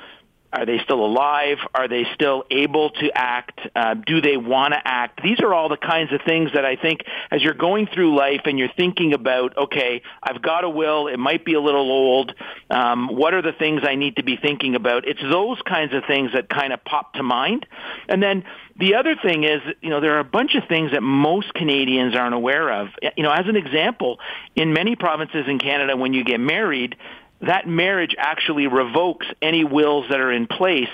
are 0.52 0.66
they 0.66 0.78
still 0.84 1.04
alive? 1.04 1.58
Are 1.74 1.86
they 1.86 2.04
still 2.14 2.44
able 2.50 2.90
to 2.90 3.10
act? 3.14 3.60
Uh, 3.74 3.94
do 3.94 4.20
they 4.20 4.36
want 4.36 4.74
to 4.74 4.80
act? 4.84 5.22
These 5.22 5.40
are 5.40 5.54
all 5.54 5.68
the 5.68 5.76
kinds 5.76 6.12
of 6.12 6.20
things 6.26 6.50
that 6.54 6.64
I 6.64 6.76
think 6.76 7.00
as 7.30 7.42
you're 7.42 7.54
going 7.54 7.86
through 7.86 8.16
life 8.16 8.42
and 8.46 8.58
you're 8.58 8.72
thinking 8.76 9.12
about, 9.12 9.56
okay, 9.56 10.02
I've 10.22 10.42
got 10.42 10.64
a 10.64 10.68
will. 10.68 11.06
It 11.06 11.18
might 11.18 11.44
be 11.44 11.54
a 11.54 11.60
little 11.60 11.90
old. 11.90 12.34
Um, 12.68 13.08
what 13.08 13.32
are 13.32 13.42
the 13.42 13.52
things 13.52 13.82
I 13.84 13.94
need 13.94 14.16
to 14.16 14.24
be 14.24 14.36
thinking 14.36 14.74
about? 14.74 15.06
It's 15.06 15.22
those 15.22 15.60
kinds 15.62 15.94
of 15.94 16.02
things 16.06 16.32
that 16.34 16.48
kind 16.48 16.72
of 16.72 16.84
pop 16.84 17.14
to 17.14 17.22
mind. 17.22 17.66
And 18.08 18.22
then 18.22 18.44
the 18.76 18.94
other 18.94 19.14
thing 19.14 19.44
is, 19.44 19.60
you 19.82 19.90
know, 19.90 20.00
there 20.00 20.16
are 20.16 20.20
a 20.20 20.24
bunch 20.24 20.54
of 20.54 20.66
things 20.68 20.92
that 20.92 21.02
most 21.02 21.52
Canadians 21.54 22.16
aren't 22.16 22.34
aware 22.34 22.72
of. 22.72 22.88
You 23.16 23.22
know, 23.22 23.30
as 23.30 23.46
an 23.46 23.56
example, 23.56 24.18
in 24.56 24.72
many 24.72 24.96
provinces 24.96 25.44
in 25.46 25.58
Canada, 25.58 25.96
when 25.96 26.14
you 26.14 26.24
get 26.24 26.40
married, 26.40 26.96
that 27.40 27.66
marriage 27.66 28.14
actually 28.18 28.66
revokes 28.66 29.26
any 29.40 29.64
wills 29.64 30.06
that 30.10 30.20
are 30.20 30.32
in 30.32 30.46
place 30.46 30.88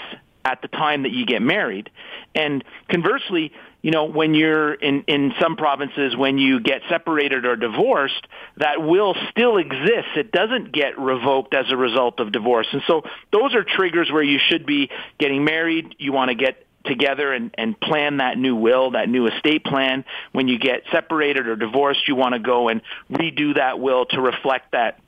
at 0.44 0.62
the 0.62 0.68
time 0.68 1.02
that 1.02 1.11
you 1.11 1.26
get 1.26 1.42
married. 1.42 1.90
And 2.35 2.62
conversely, 2.88 3.52
you 3.82 3.90
know, 3.90 4.04
when 4.04 4.35
you're 4.35 4.74
in, 4.74 5.02
in 5.09 5.32
some 5.40 5.56
provinces, 5.56 6.16
when 6.16 6.38
you 6.38 6.61
get 6.61 6.82
separated 6.88 7.44
or 7.44 7.56
divorced, 7.56 8.26
that 8.56 8.80
will 8.80 9.14
still 9.30 9.59
exists. 9.59 10.11
It 10.16 10.30
doesn't 10.30 10.72
get 10.72 10.98
revoked 10.98 11.52
as 11.54 11.66
a 11.70 11.76
result 11.76 12.20
of 12.20 12.30
divorce. 12.32 12.68
And 12.72 12.82
so 12.87 13.02
those 13.32 13.54
are 13.54 13.64
triggers 13.64 14.11
where 14.11 14.22
you 14.22 14.38
should 14.38 14.66
be 14.66 14.90
getting 15.18 15.44
married. 15.44 15.96
You 15.98 16.12
want 16.12 16.28
to 16.28 16.37
get 16.37 16.64
together 16.85 17.32
and, 17.32 17.52
and 17.59 17.78
plan 17.80 18.18
that 18.18 18.38
new 18.38 18.54
will, 18.54 18.92
that 18.92 19.09
new 19.09 19.26
estate 19.26 19.64
plan. 19.64 20.04
When 20.32 20.46
you 20.46 20.59
get 20.59 20.82
separated 20.92 21.48
or 21.48 21.56
divorced, 21.56 22.06
you 22.06 22.14
want 22.14 22.35
to 22.35 22.38
go 22.38 22.68
and 22.68 22.82
redo 23.11 23.56
that 23.56 23.80
will 23.80 24.06
to 24.06 24.20
reflect 24.20 24.72
that 24.72 25.00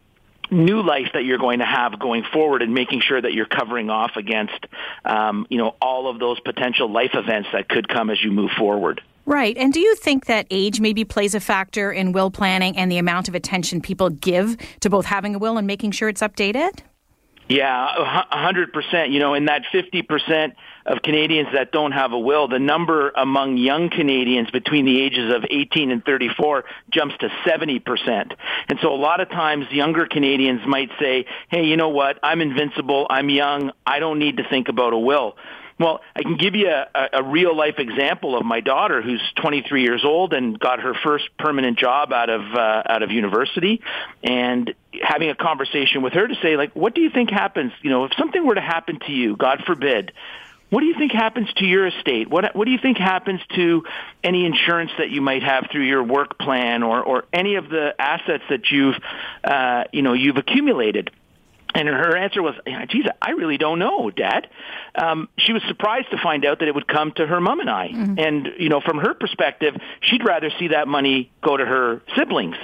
new 0.51 0.83
life 0.83 1.09
that 1.15 1.25
you're 1.25 1.39
going 1.39 1.59
to 1.59 1.67
have 1.67 1.99
going 1.99 2.25
forward 2.33 2.63
and 2.63 2.73
making 2.75 3.01
sure 3.01 3.21
that 3.21 3.33
you're 3.33 3.47
covering 3.47 3.91
off 3.91 4.13
against 4.17 4.67
um, 5.05 5.47
you 5.51 5.59
know 5.59 5.75
all 5.81 6.09
of 6.09 6.19
those 6.19 6.41
potential 6.41 6.91
life 6.91 7.13
events 7.15 7.49
that 7.53 7.69
could 7.69 7.89
come 7.89 8.11
as 8.11 8.23
you 8.23 8.31
move 8.31 8.51
forward 8.59 9.01
Right. 9.29 9.59
And 9.59 9.75
do 9.75 9.81
you 9.81 9.95
think 9.95 10.25
that 10.25 10.47
age 10.51 10.81
maybe 10.81 11.05
plays 11.05 11.35
a 11.35 11.41
factor 11.41 11.93
in 11.93 12.13
will 12.13 12.31
planning 12.31 12.79
and 12.79 12.91
the 12.91 12.97
amount 12.97 13.29
of 13.29 13.35
attention 13.35 13.83
people 13.83 14.09
give 14.09 14.57
to 14.81 14.89
both 14.89 15.05
having 15.05 15.35
a 15.35 15.39
will 15.39 15.59
and 15.59 15.67
making 15.67 15.91
sure 15.91 16.09
it's 16.09 16.23
updated? 16.23 16.81
Yeah, 17.47 17.87
a 17.99 18.39
hundred 18.39 18.73
percent. 18.73 19.11
You 19.11 19.21
know, 19.21 19.35
in 19.35 19.45
that 19.47 19.63
fifty 19.71 20.01
percent 20.01 20.55
of 20.89 21.03
Canadians 21.03 21.49
that 21.53 21.71
don't 21.71 21.93
have 21.93 22.13
a 22.13 22.19
will, 22.19 22.49
the 22.49 22.59
number 22.59 23.11
among 23.11 23.59
young 23.59 23.91
Canadians 23.91 24.51
between 24.51 24.87
the 24.87 25.01
ages 25.03 25.33
of 25.33 25.45
18 25.49 25.91
and 25.91 26.05
34 26.05 26.65
jumps 26.91 27.15
to 27.19 27.29
70%. 27.47 28.33
And 28.69 28.79
so 28.81 28.93
a 28.93 28.97
lot 28.97 29.21
of 29.21 29.29
times 29.29 29.67
younger 29.71 30.07
Canadians 30.07 30.63
might 30.67 30.91
say, 30.99 31.27
hey, 31.51 31.65
you 31.65 31.77
know 31.77 31.91
what? 31.91 32.19
I'm 32.23 32.41
invincible. 32.41 33.07
I'm 33.11 33.29
young. 33.29 33.73
I 33.87 33.99
don't 33.99 34.19
need 34.19 34.39
to 34.39 34.49
think 34.49 34.69
about 34.69 34.95
a 34.95 34.99
will. 34.99 35.37
Well, 35.79 36.01
I 36.17 36.23
can 36.23 36.37
give 36.37 36.57
you 36.57 36.69
a, 36.69 37.09
a 37.13 37.23
real 37.23 37.57
life 37.57 37.79
example 37.79 38.37
of 38.37 38.45
my 38.45 38.61
daughter 38.61 39.01
who's 39.01 39.23
23 39.37 39.83
years 39.83 40.05
old 40.05 40.33
and 40.33 40.59
got 40.59 40.81
her 40.81 40.93
first 41.05 41.27
permanent 41.39 41.79
job 41.79 42.13
out 42.13 42.31
of 42.31 42.41
uh, 42.53 42.83
out 42.89 43.03
of 43.05 43.13
university 43.13 43.81
and 44.25 44.75
having 45.01 45.31
a 45.31 45.37
conversation 45.37 46.03
with 46.03 46.15
her 46.15 46.27
to 46.27 46.35
say 46.43 46.57
like 46.57 46.75
what 46.75 46.97
do 46.97 47.01
you 47.01 47.11
think 47.11 47.31
happens, 47.31 47.73
you 47.83 47.91
know, 47.91 48.07
if 48.07 48.13
something 48.19 48.45
were 48.45 48.57
to 48.57 48.61
happen 48.61 48.99
to 49.07 49.13
you, 49.13 49.37
God 49.37 49.63
forbid, 49.67 50.11
what 50.71 50.81
do 50.81 50.87
you 50.87 50.95
think 50.99 51.13
happens 51.13 51.49
to 51.55 51.65
your 51.65 51.87
estate? 51.87 52.29
What 52.29 52.55
what 52.55 52.67
do 52.67 52.71
you 52.71 52.79
think 52.79 52.99
happens 52.99 53.41
to 53.55 53.85
any 54.23 54.45
insurance 54.45 54.91
that 54.99 55.11
you 55.11 55.21
might 55.21 55.43
have 55.43 55.69
through 55.73 55.85
your 55.85 56.03
work 56.03 56.39
plan 56.39 56.83
or 56.83 57.03
or 57.03 57.25
any 57.33 57.55
of 57.55 57.69
the 57.69 57.95
assets 57.99 58.45
that 58.51 58.71
you've 58.71 58.97
uh, 59.45 59.85
you 59.93 60.03
know 60.03 60.13
you've 60.13 60.37
accumulated? 60.37 61.11
And 61.75 61.87
her 61.87 62.17
answer 62.17 62.43
was, 62.43 62.55
geez, 62.89 63.05
I 63.21 63.33
really 63.33 63.59
don't 63.59 63.79
know, 63.79 64.11
Dad. 64.11 64.49
Um, 64.95 65.29
she 65.37 65.53
was 65.53 65.63
surprised 65.69 66.11
to 66.11 66.19
find 66.23 66.47
out 66.47 66.61
that 66.61 66.69
it 66.69 66.75
would 66.75 66.89
come 66.89 67.13
to 67.13 67.27
her 67.27 67.41
mom 67.41 67.61
and 67.61 67.69
I. 67.69 67.89
Mm-hmm. 67.89 68.19
And, 68.19 68.49
you 68.59 68.71
know, 68.71 68.81
from 68.81 68.99
her 68.99 69.13
perspective, 69.13 69.77
she'd 70.01 70.25
rather 70.25 70.51
see 70.59 70.69
that 70.69 70.89
money 70.89 71.31
go 71.43 71.57
to 71.57 71.65
her 71.65 72.03
siblings. 72.17 72.57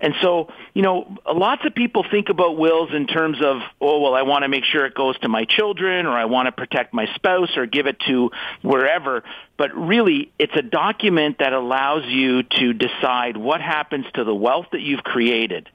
And 0.00 0.14
so, 0.20 0.48
you 0.74 0.82
know, 0.82 1.16
lots 1.26 1.64
of 1.64 1.74
people 1.74 2.04
think 2.10 2.28
about 2.28 2.58
wills 2.58 2.90
in 2.92 3.06
terms 3.06 3.38
of, 3.42 3.62
oh, 3.80 4.00
well, 4.00 4.14
I 4.14 4.22
want 4.22 4.42
to 4.42 4.48
make 4.48 4.64
sure 4.64 4.84
it 4.84 4.94
goes 4.94 5.18
to 5.20 5.28
my 5.28 5.46
children 5.46 6.06
or 6.06 6.12
I 6.12 6.26
want 6.26 6.46
to 6.46 6.52
protect 6.52 6.92
my 6.92 7.06
spouse 7.14 7.56
or 7.56 7.64
give 7.64 7.86
it 7.86 7.98
to 8.08 8.30
wherever. 8.62 9.24
But 9.56 9.74
really, 9.74 10.32
it's 10.38 10.54
a 10.54 10.62
document 10.62 11.38
that 11.38 11.54
allows 11.54 12.04
you 12.06 12.42
to 12.42 12.72
decide 12.74 13.36
what 13.36 13.60
happens 13.60 14.06
to 14.14 14.24
the 14.24 14.34
wealth 14.34 14.66
that 14.72 14.80
you've 14.80 15.02
created 15.02 15.68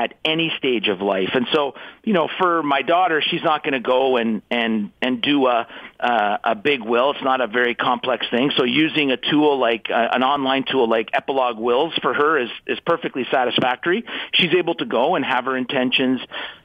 at 0.00 0.14
any 0.24 0.50
stage 0.56 0.88
of 0.88 1.02
life. 1.02 1.28
And 1.34 1.46
so, 1.52 1.74
you 2.04 2.14
know, 2.14 2.28
for 2.38 2.62
my 2.62 2.80
daughter, 2.80 3.20
she's 3.20 3.42
not 3.42 3.62
going 3.62 3.74
to 3.74 3.80
go 3.80 4.16
and 4.16 4.40
and 4.50 4.90
and 5.02 5.20
do 5.20 5.46
a 5.46 5.66
uh, 6.00 6.38
a 6.42 6.54
big 6.54 6.80
will. 6.82 7.10
It's 7.10 7.22
not 7.22 7.42
a 7.42 7.46
very 7.46 7.74
complex 7.74 8.26
thing. 8.30 8.50
So, 8.56 8.64
using 8.64 9.10
a 9.10 9.18
tool 9.18 9.58
like 9.58 9.88
uh, 9.90 10.08
an 10.12 10.22
online 10.22 10.64
tool 10.64 10.88
like 10.88 11.10
Epilogue 11.12 11.58
Wills 11.58 11.92
for 12.00 12.14
her 12.14 12.38
is 12.38 12.48
is 12.66 12.80
perfectly 12.80 13.26
satisfactory. 13.30 14.04
She's 14.32 14.54
able 14.54 14.74
to 14.76 14.86
go 14.86 15.16
and 15.16 15.24
have 15.24 15.44
her 15.44 15.56
intentions 15.56 16.20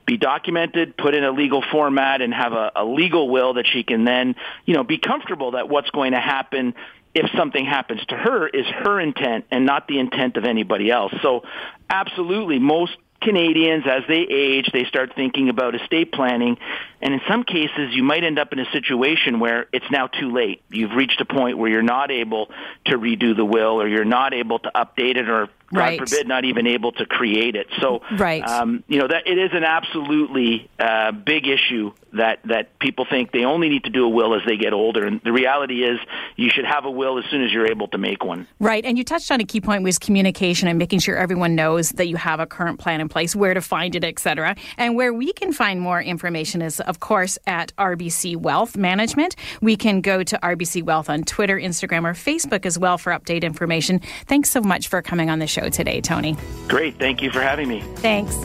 be 0.05 0.17
documented, 0.17 0.95
put 0.95 1.15
in 1.15 1.23
a 1.23 1.31
legal 1.31 1.63
format, 1.71 2.21
and 2.21 2.31
have 2.31 2.53
a, 2.53 2.71
a 2.75 2.85
legal 2.85 3.27
will 3.27 3.55
that 3.55 3.65
she 3.65 3.83
can 3.83 4.05
then, 4.05 4.35
you 4.63 4.75
know, 4.75 4.83
be 4.83 4.99
comfortable 4.99 5.51
that 5.51 5.67
what's 5.67 5.89
going 5.89 6.11
to 6.11 6.19
happen 6.19 6.75
if 7.15 7.31
something 7.35 7.65
happens 7.65 8.05
to 8.05 8.15
her 8.15 8.45
is 8.45 8.65
her 8.67 8.99
intent 8.99 9.45
and 9.49 9.65
not 9.65 9.87
the 9.87 9.97
intent 9.99 10.35
of 10.35 10.43
anybody 10.43 10.91
else. 10.91 11.13
So 11.21 11.43
absolutely 11.89 12.59
most 12.59 12.97
Canadians, 13.21 13.85
as 13.87 14.03
they 14.07 14.21
age, 14.21 14.69
they 14.71 14.85
start 14.85 15.13
thinking 15.15 15.49
about 15.49 15.73
estate 15.75 16.11
planning. 16.11 16.57
And 17.01 17.13
in 17.13 17.21
some 17.27 17.43
cases, 17.43 17.93
you 17.93 18.03
might 18.03 18.23
end 18.23 18.37
up 18.37 18.53
in 18.53 18.59
a 18.59 18.69
situation 18.71 19.39
where 19.39 19.67
it's 19.73 19.89
now 19.89 20.07
too 20.07 20.31
late. 20.31 20.61
You've 20.69 20.91
reached 20.91 21.19
a 21.21 21.25
point 21.25 21.57
where 21.57 21.69
you're 21.69 21.81
not 21.81 22.11
able 22.11 22.49
to 22.85 22.97
redo 22.97 23.35
the 23.35 23.45
will 23.45 23.81
or 23.81 23.87
you're 23.87 24.05
not 24.05 24.33
able 24.33 24.59
to 24.59 24.71
update 24.75 25.17
it 25.17 25.29
or 25.29 25.49
God 25.75 25.81
right. 25.81 25.99
forbid, 25.99 26.27
not 26.27 26.45
even 26.45 26.67
able 26.67 26.91
to 26.93 27.05
create 27.05 27.55
it. 27.55 27.67
So, 27.81 28.01
right. 28.17 28.43
um, 28.47 28.83
you 28.87 28.99
know, 28.99 29.07
that 29.07 29.27
it 29.27 29.37
is 29.37 29.51
an 29.53 29.63
absolutely 29.63 30.69
uh, 30.79 31.11
big 31.11 31.47
issue 31.47 31.93
that 32.13 32.39
that 32.45 32.79
people 32.79 33.05
think 33.09 33.31
they 33.31 33.43
only 33.43 33.69
need 33.69 33.83
to 33.83 33.89
do 33.89 34.05
a 34.05 34.09
will 34.09 34.35
as 34.35 34.41
they 34.45 34.57
get 34.57 34.73
older, 34.73 35.05
and 35.05 35.21
the 35.23 35.31
reality 35.31 35.83
is 35.83 35.99
you 36.35 36.49
should 36.49 36.65
have 36.65 36.85
a 36.85 36.91
will 36.91 37.17
as 37.17 37.25
soon 37.25 37.43
as 37.43 37.51
you're 37.51 37.67
able 37.67 37.87
to 37.89 37.97
make 37.97 38.23
one. 38.23 38.47
Right, 38.59 38.85
and 38.85 38.97
you 38.97 39.03
touched 39.03 39.31
on 39.31 39.41
a 39.41 39.43
key 39.43 39.61
point 39.61 39.83
was 39.83 39.99
communication 39.99 40.67
and 40.67 40.79
making 40.79 40.99
sure 40.99 41.17
everyone 41.17 41.55
knows 41.55 41.89
that 41.91 42.07
you 42.07 42.15
have 42.15 42.39
a 42.39 42.45
current 42.45 42.79
plan 42.79 43.01
in 43.01 43.09
place, 43.09 43.35
where 43.35 43.53
to 43.53 43.61
find 43.61 43.95
it, 43.95 44.03
etc. 44.03 44.55
And 44.77 44.95
where 44.95 45.13
we 45.13 45.33
can 45.33 45.51
find 45.51 45.81
more 45.81 46.01
information 46.01 46.61
is, 46.61 46.79
of 46.79 46.99
course, 46.99 47.37
at 47.47 47.75
RBC 47.77 48.37
Wealth 48.37 48.77
Management. 48.77 49.35
We 49.61 49.75
can 49.75 50.01
go 50.01 50.23
to 50.23 50.39
RBC 50.41 50.83
Wealth 50.83 51.09
on 51.09 51.23
Twitter, 51.23 51.57
Instagram, 51.57 52.05
or 52.05 52.13
Facebook 52.13 52.65
as 52.65 52.79
well 52.79 52.97
for 52.97 53.11
update 53.11 53.43
information. 53.43 53.99
Thanks 54.25 54.49
so 54.49 54.61
much 54.61 54.87
for 54.87 55.01
coming 55.01 55.29
on 55.29 55.39
the 55.39 55.47
show 55.47 55.64
today, 55.69 56.01
Tony. 56.01 56.37
Great. 56.67 56.97
Thank 56.97 57.21
you 57.21 57.31
for 57.31 57.41
having 57.41 57.67
me. 57.67 57.81
Thanks. 57.97 58.35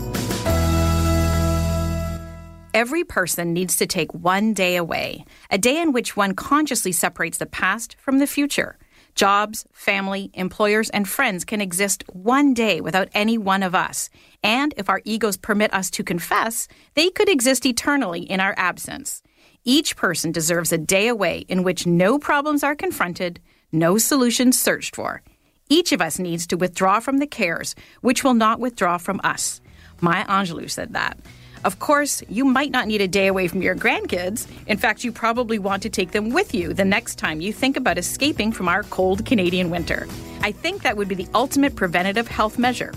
Every 2.73 3.03
person 3.03 3.53
needs 3.53 3.77
to 3.79 3.87
take 3.87 4.15
one 4.15 4.55
day 4.55 4.77
away, 4.77 5.25
a 5.51 5.59
day 5.59 5.83
in 5.83 5.93
which 5.93 6.17
one 6.17 6.35
consciously 6.35 6.93
separates 6.93 7.39
the 7.39 7.47
past 7.47 7.97
from 7.99 8.19
the 8.19 8.29
future. 8.29 8.79
Jobs, 9.17 9.67
family, 9.73 10.31
employers, 10.35 10.89
and 10.91 11.09
friends 11.09 11.45
can 11.45 11.61
exist 11.61 12.05
one 12.13 12.55
day 12.55 12.81
without 12.81 13.09
any 13.13 13.37
one 13.37 13.65
of 13.65 13.75
us. 13.75 14.09
And 14.43 14.73
if 14.77 14.89
our 14.89 15.03
egos 15.05 15.37
permit 15.37 15.75
us 15.75 15.91
to 15.91 16.05
confess, 16.05 16.69
they 16.95 17.11
could 17.11 17.29
exist 17.29 17.67
eternally 17.67 18.23
in 18.23 18.39
our 18.39 18.55
absence. 18.57 19.23
Each 19.65 19.97
person 19.97 20.33
deserves 20.33 20.73
a 20.73 20.79
day 20.79 21.09
away 21.09 21.45
in 21.49 21.65
which 21.65 21.87
no 21.87 22.19
problems 22.19 22.63
are 22.63 22.77
confronted, 22.77 23.41
no 23.73 23.99
solutions 23.99 24.59
searched 24.59 24.97
for, 24.97 25.23
each 25.71 25.93
of 25.93 26.03
us 26.03 26.19
needs 26.19 26.47
to 26.49 26.57
withdraw 26.57 27.01
from 27.01 27.19
the 27.19 27.27
cares, 27.27 27.75
which 28.03 28.23
will 28.23 28.35
not 28.35 28.61
withdraw 28.61 28.99
from 28.99 29.21
us. 29.25 29.63
Maya 30.03 30.27
Angelou 30.27 30.69
said 30.69 30.93
that. 30.93 31.19
Of 31.63 31.79
course, 31.79 32.23
you 32.29 32.45
might 32.45 32.71
not 32.71 32.87
need 32.87 33.03
a 33.03 33.09
day 33.09 33.27
away 33.27 33.47
from 33.47 33.63
your 33.63 33.77
grandkids. 33.77 34.47
In 34.67 34.79
fact, 34.79 35.05
you 35.05 35.13
probably 35.13 35.59
want 35.59 35.83
to 35.83 35.91
take 35.91 36.11
them 36.11 36.31
with 36.31 36.55
you 36.55 36.73
the 36.73 36.85
next 36.85 37.17
time 37.17 37.41
you 37.41 37.53
think 37.53 37.77
about 37.77 37.99
escaping 37.99 38.51
from 38.51 38.69
our 38.69 38.83
cold 38.85 39.27
Canadian 39.27 39.71
winter. 39.71 40.09
I 40.41 40.53
think 40.53 40.83
that 40.83 40.97
would 40.97 41.09
be 41.09 41.15
the 41.15 41.29
ultimate 41.35 41.77
preventative 41.77 42.29
health 42.29 42.59
measure. 42.59 42.93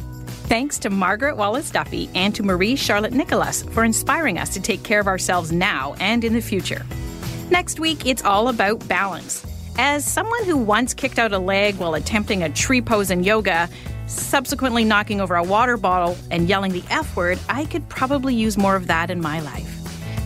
Thanks 0.47 0.79
to 0.79 0.89
Margaret 0.89 1.35
Wallace 1.35 1.71
Duffy 1.71 2.09
and 2.15 2.33
to 2.35 2.43
Marie 2.43 2.75
Charlotte 2.75 3.13
Nicolas 3.13 3.63
for 3.63 3.83
inspiring 3.83 4.37
us 4.37 4.49
to 4.53 4.61
take 4.61 4.83
care 4.83 4.99
of 4.99 5.07
ourselves 5.07 5.51
now 5.51 5.95
and 5.99 6.23
in 6.23 6.33
the 6.33 6.41
future. 6.41 6.85
Next 7.49 7.79
week, 7.79 8.05
it's 8.05 8.23
all 8.23 8.47
about 8.47 8.87
balance. 8.87 9.45
As 9.77 10.05
someone 10.05 10.43
who 10.43 10.55
once 10.55 10.93
kicked 10.93 11.17
out 11.17 11.33
a 11.33 11.39
leg 11.39 11.75
while 11.77 11.95
attempting 11.95 12.43
a 12.43 12.49
tree 12.49 12.81
pose 12.81 13.09
in 13.09 13.23
yoga, 13.23 13.67
subsequently 14.05 14.83
knocking 14.83 15.19
over 15.19 15.35
a 15.35 15.43
water 15.43 15.77
bottle 15.77 16.15
and 16.29 16.47
yelling 16.47 16.71
the 16.71 16.83
F 16.91 17.15
word, 17.15 17.39
I 17.49 17.65
could 17.65 17.89
probably 17.89 18.35
use 18.35 18.55
more 18.55 18.75
of 18.75 18.85
that 18.87 19.09
in 19.09 19.19
my 19.19 19.39
life. 19.41 19.67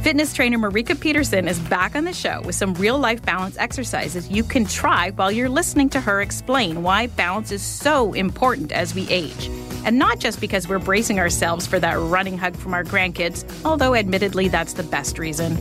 Fitness 0.03 0.33
trainer 0.33 0.57
Marika 0.57 0.99
Peterson 0.99 1.47
is 1.47 1.59
back 1.59 1.95
on 1.95 2.03
the 2.03 2.13
show 2.13 2.41
with 2.41 2.55
some 2.55 2.73
real 2.73 2.99
life 2.99 3.21
balance 3.23 3.57
exercises 3.57 4.29
you 4.29 4.43
can 4.43 4.65
try 4.65 5.11
while 5.11 5.31
you're 5.31 5.49
listening 5.49 5.89
to 5.89 6.01
her 6.01 6.21
explain 6.21 6.83
why 6.83 7.07
balance 7.07 7.51
is 7.51 7.61
so 7.61 8.11
important 8.13 8.73
as 8.73 8.93
we 8.93 9.09
age. 9.09 9.49
And 9.85 9.97
not 9.97 10.19
just 10.19 10.41
because 10.41 10.67
we're 10.67 10.79
bracing 10.79 11.19
ourselves 11.19 11.65
for 11.65 11.79
that 11.79 11.97
running 11.97 12.37
hug 12.37 12.57
from 12.57 12.73
our 12.73 12.83
grandkids, 12.83 13.45
although 13.63 13.95
admittedly 13.95 14.49
that's 14.49 14.73
the 14.73 14.83
best 14.83 15.17
reason. 15.17 15.57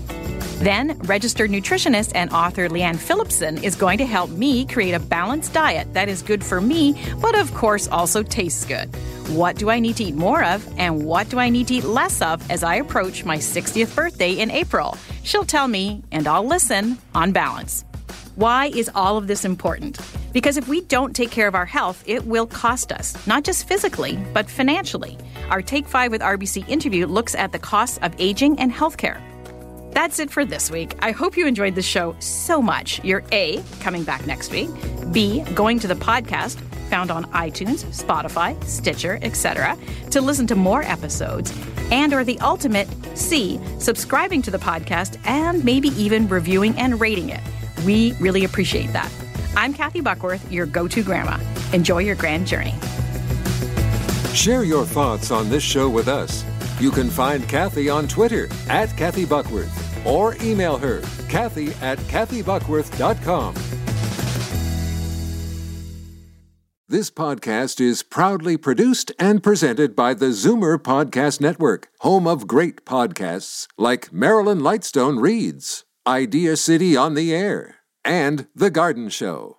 Then, 0.58 0.98
registered 1.00 1.50
nutritionist 1.50 2.12
and 2.14 2.32
author 2.32 2.68
Leanne 2.68 2.96
Phillipson 2.96 3.62
is 3.62 3.76
going 3.76 3.98
to 3.98 4.06
help 4.06 4.30
me 4.30 4.64
create 4.64 4.94
a 4.94 4.98
balanced 4.98 5.52
diet 5.52 5.92
that 5.92 6.08
is 6.08 6.22
good 6.22 6.42
for 6.42 6.62
me, 6.62 6.98
but 7.20 7.38
of 7.38 7.52
course 7.52 7.88
also 7.88 8.22
tastes 8.22 8.64
good. 8.64 8.88
What 9.28 9.56
do 9.56 9.68
I 9.68 9.80
need 9.80 9.96
to 9.96 10.04
eat 10.04 10.14
more 10.14 10.42
of, 10.42 10.66
and 10.78 11.04
what 11.04 11.28
do 11.28 11.38
I 11.38 11.50
need 11.50 11.68
to 11.68 11.74
eat 11.74 11.84
less 11.84 12.22
of 12.22 12.50
as 12.50 12.62
I 12.62 12.76
approach 12.76 13.24
my 13.24 13.36
60th 13.36 13.94
birthday 13.94 14.32
in 14.32 14.50
April? 14.50 14.96
She'll 15.24 15.44
tell 15.44 15.68
me, 15.68 16.02
and 16.10 16.26
I'll 16.26 16.46
listen 16.46 16.96
on 17.14 17.32
balance. 17.32 17.84
Why 18.36 18.66
is 18.66 18.90
all 18.94 19.18
of 19.18 19.26
this 19.26 19.44
important? 19.44 19.98
Because 20.32 20.56
if 20.56 20.68
we 20.68 20.80
don't 20.82 21.14
take 21.14 21.30
care 21.30 21.48
of 21.48 21.54
our 21.54 21.66
health, 21.66 22.02
it 22.06 22.24
will 22.24 22.46
cost 22.46 22.92
us, 22.92 23.26
not 23.26 23.44
just 23.44 23.68
physically, 23.68 24.18
but 24.32 24.48
financially. 24.48 25.18
Our 25.50 25.60
Take 25.60 25.86
5 25.86 26.10
with 26.10 26.22
RBC 26.22 26.68
interview 26.68 27.06
looks 27.06 27.34
at 27.34 27.52
the 27.52 27.58
costs 27.58 27.98
of 28.02 28.14
aging 28.18 28.58
and 28.58 28.72
healthcare. 28.72 29.20
That's 29.96 30.18
it 30.18 30.30
for 30.30 30.44
this 30.44 30.70
week. 30.70 30.94
I 31.00 31.10
hope 31.10 31.38
you 31.38 31.46
enjoyed 31.46 31.74
the 31.74 31.80
show 31.80 32.14
so 32.18 32.60
much. 32.60 33.02
You're 33.02 33.24
A, 33.32 33.62
coming 33.80 34.04
back 34.04 34.26
next 34.26 34.52
week, 34.52 34.68
B, 35.10 35.42
going 35.54 35.78
to 35.78 35.88
the 35.88 35.94
podcast 35.94 36.60
found 36.90 37.10
on 37.10 37.24
iTunes, 37.32 37.82
Spotify, 37.98 38.62
Stitcher, 38.62 39.18
etc., 39.22 39.74
to 40.10 40.20
listen 40.20 40.46
to 40.48 40.54
more 40.54 40.82
episodes, 40.82 41.50
and 41.90 42.12
or 42.12 42.24
the 42.24 42.38
ultimate 42.40 42.86
C, 43.14 43.58
subscribing 43.78 44.42
to 44.42 44.50
the 44.50 44.58
podcast 44.58 45.16
and 45.24 45.64
maybe 45.64 45.88
even 46.00 46.28
reviewing 46.28 46.76
and 46.76 47.00
rating 47.00 47.30
it. 47.30 47.40
We 47.86 48.12
really 48.20 48.44
appreciate 48.44 48.92
that. 48.92 49.10
I'm 49.56 49.72
Kathy 49.72 50.02
Buckworth, 50.02 50.52
your 50.52 50.66
go-to 50.66 51.02
grandma. 51.02 51.38
Enjoy 51.72 52.00
your 52.00 52.16
grand 52.16 52.46
journey. 52.46 52.74
Share 54.34 54.62
your 54.62 54.84
thoughts 54.84 55.30
on 55.30 55.48
this 55.48 55.62
show 55.62 55.88
with 55.88 56.06
us. 56.06 56.44
You 56.78 56.90
can 56.90 57.08
find 57.08 57.48
Kathy 57.48 57.88
on 57.88 58.06
Twitter 58.06 58.50
at 58.68 58.94
Kathy 58.98 59.24
Buckworth 59.24 59.85
or 60.06 60.36
email 60.42 60.76
her, 60.78 61.02
Kathy 61.28 61.72
at 61.82 61.98
KathyBuckworth.com. 61.98 63.54
This 66.88 67.10
podcast 67.10 67.80
is 67.80 68.04
proudly 68.04 68.56
produced 68.56 69.10
and 69.18 69.42
presented 69.42 69.96
by 69.96 70.14
the 70.14 70.26
Zoomer 70.26 70.78
Podcast 70.78 71.40
Network, 71.40 71.88
home 71.98 72.28
of 72.28 72.46
great 72.46 72.84
podcasts 72.84 73.66
like 73.76 74.12
Marilyn 74.12 74.60
Lightstone 74.60 75.20
Reads, 75.20 75.84
Idea 76.06 76.56
City 76.56 76.96
on 76.96 77.14
the 77.14 77.34
Air, 77.34 77.78
and 78.04 78.46
The 78.54 78.70
Garden 78.70 79.08
Show. 79.08 79.58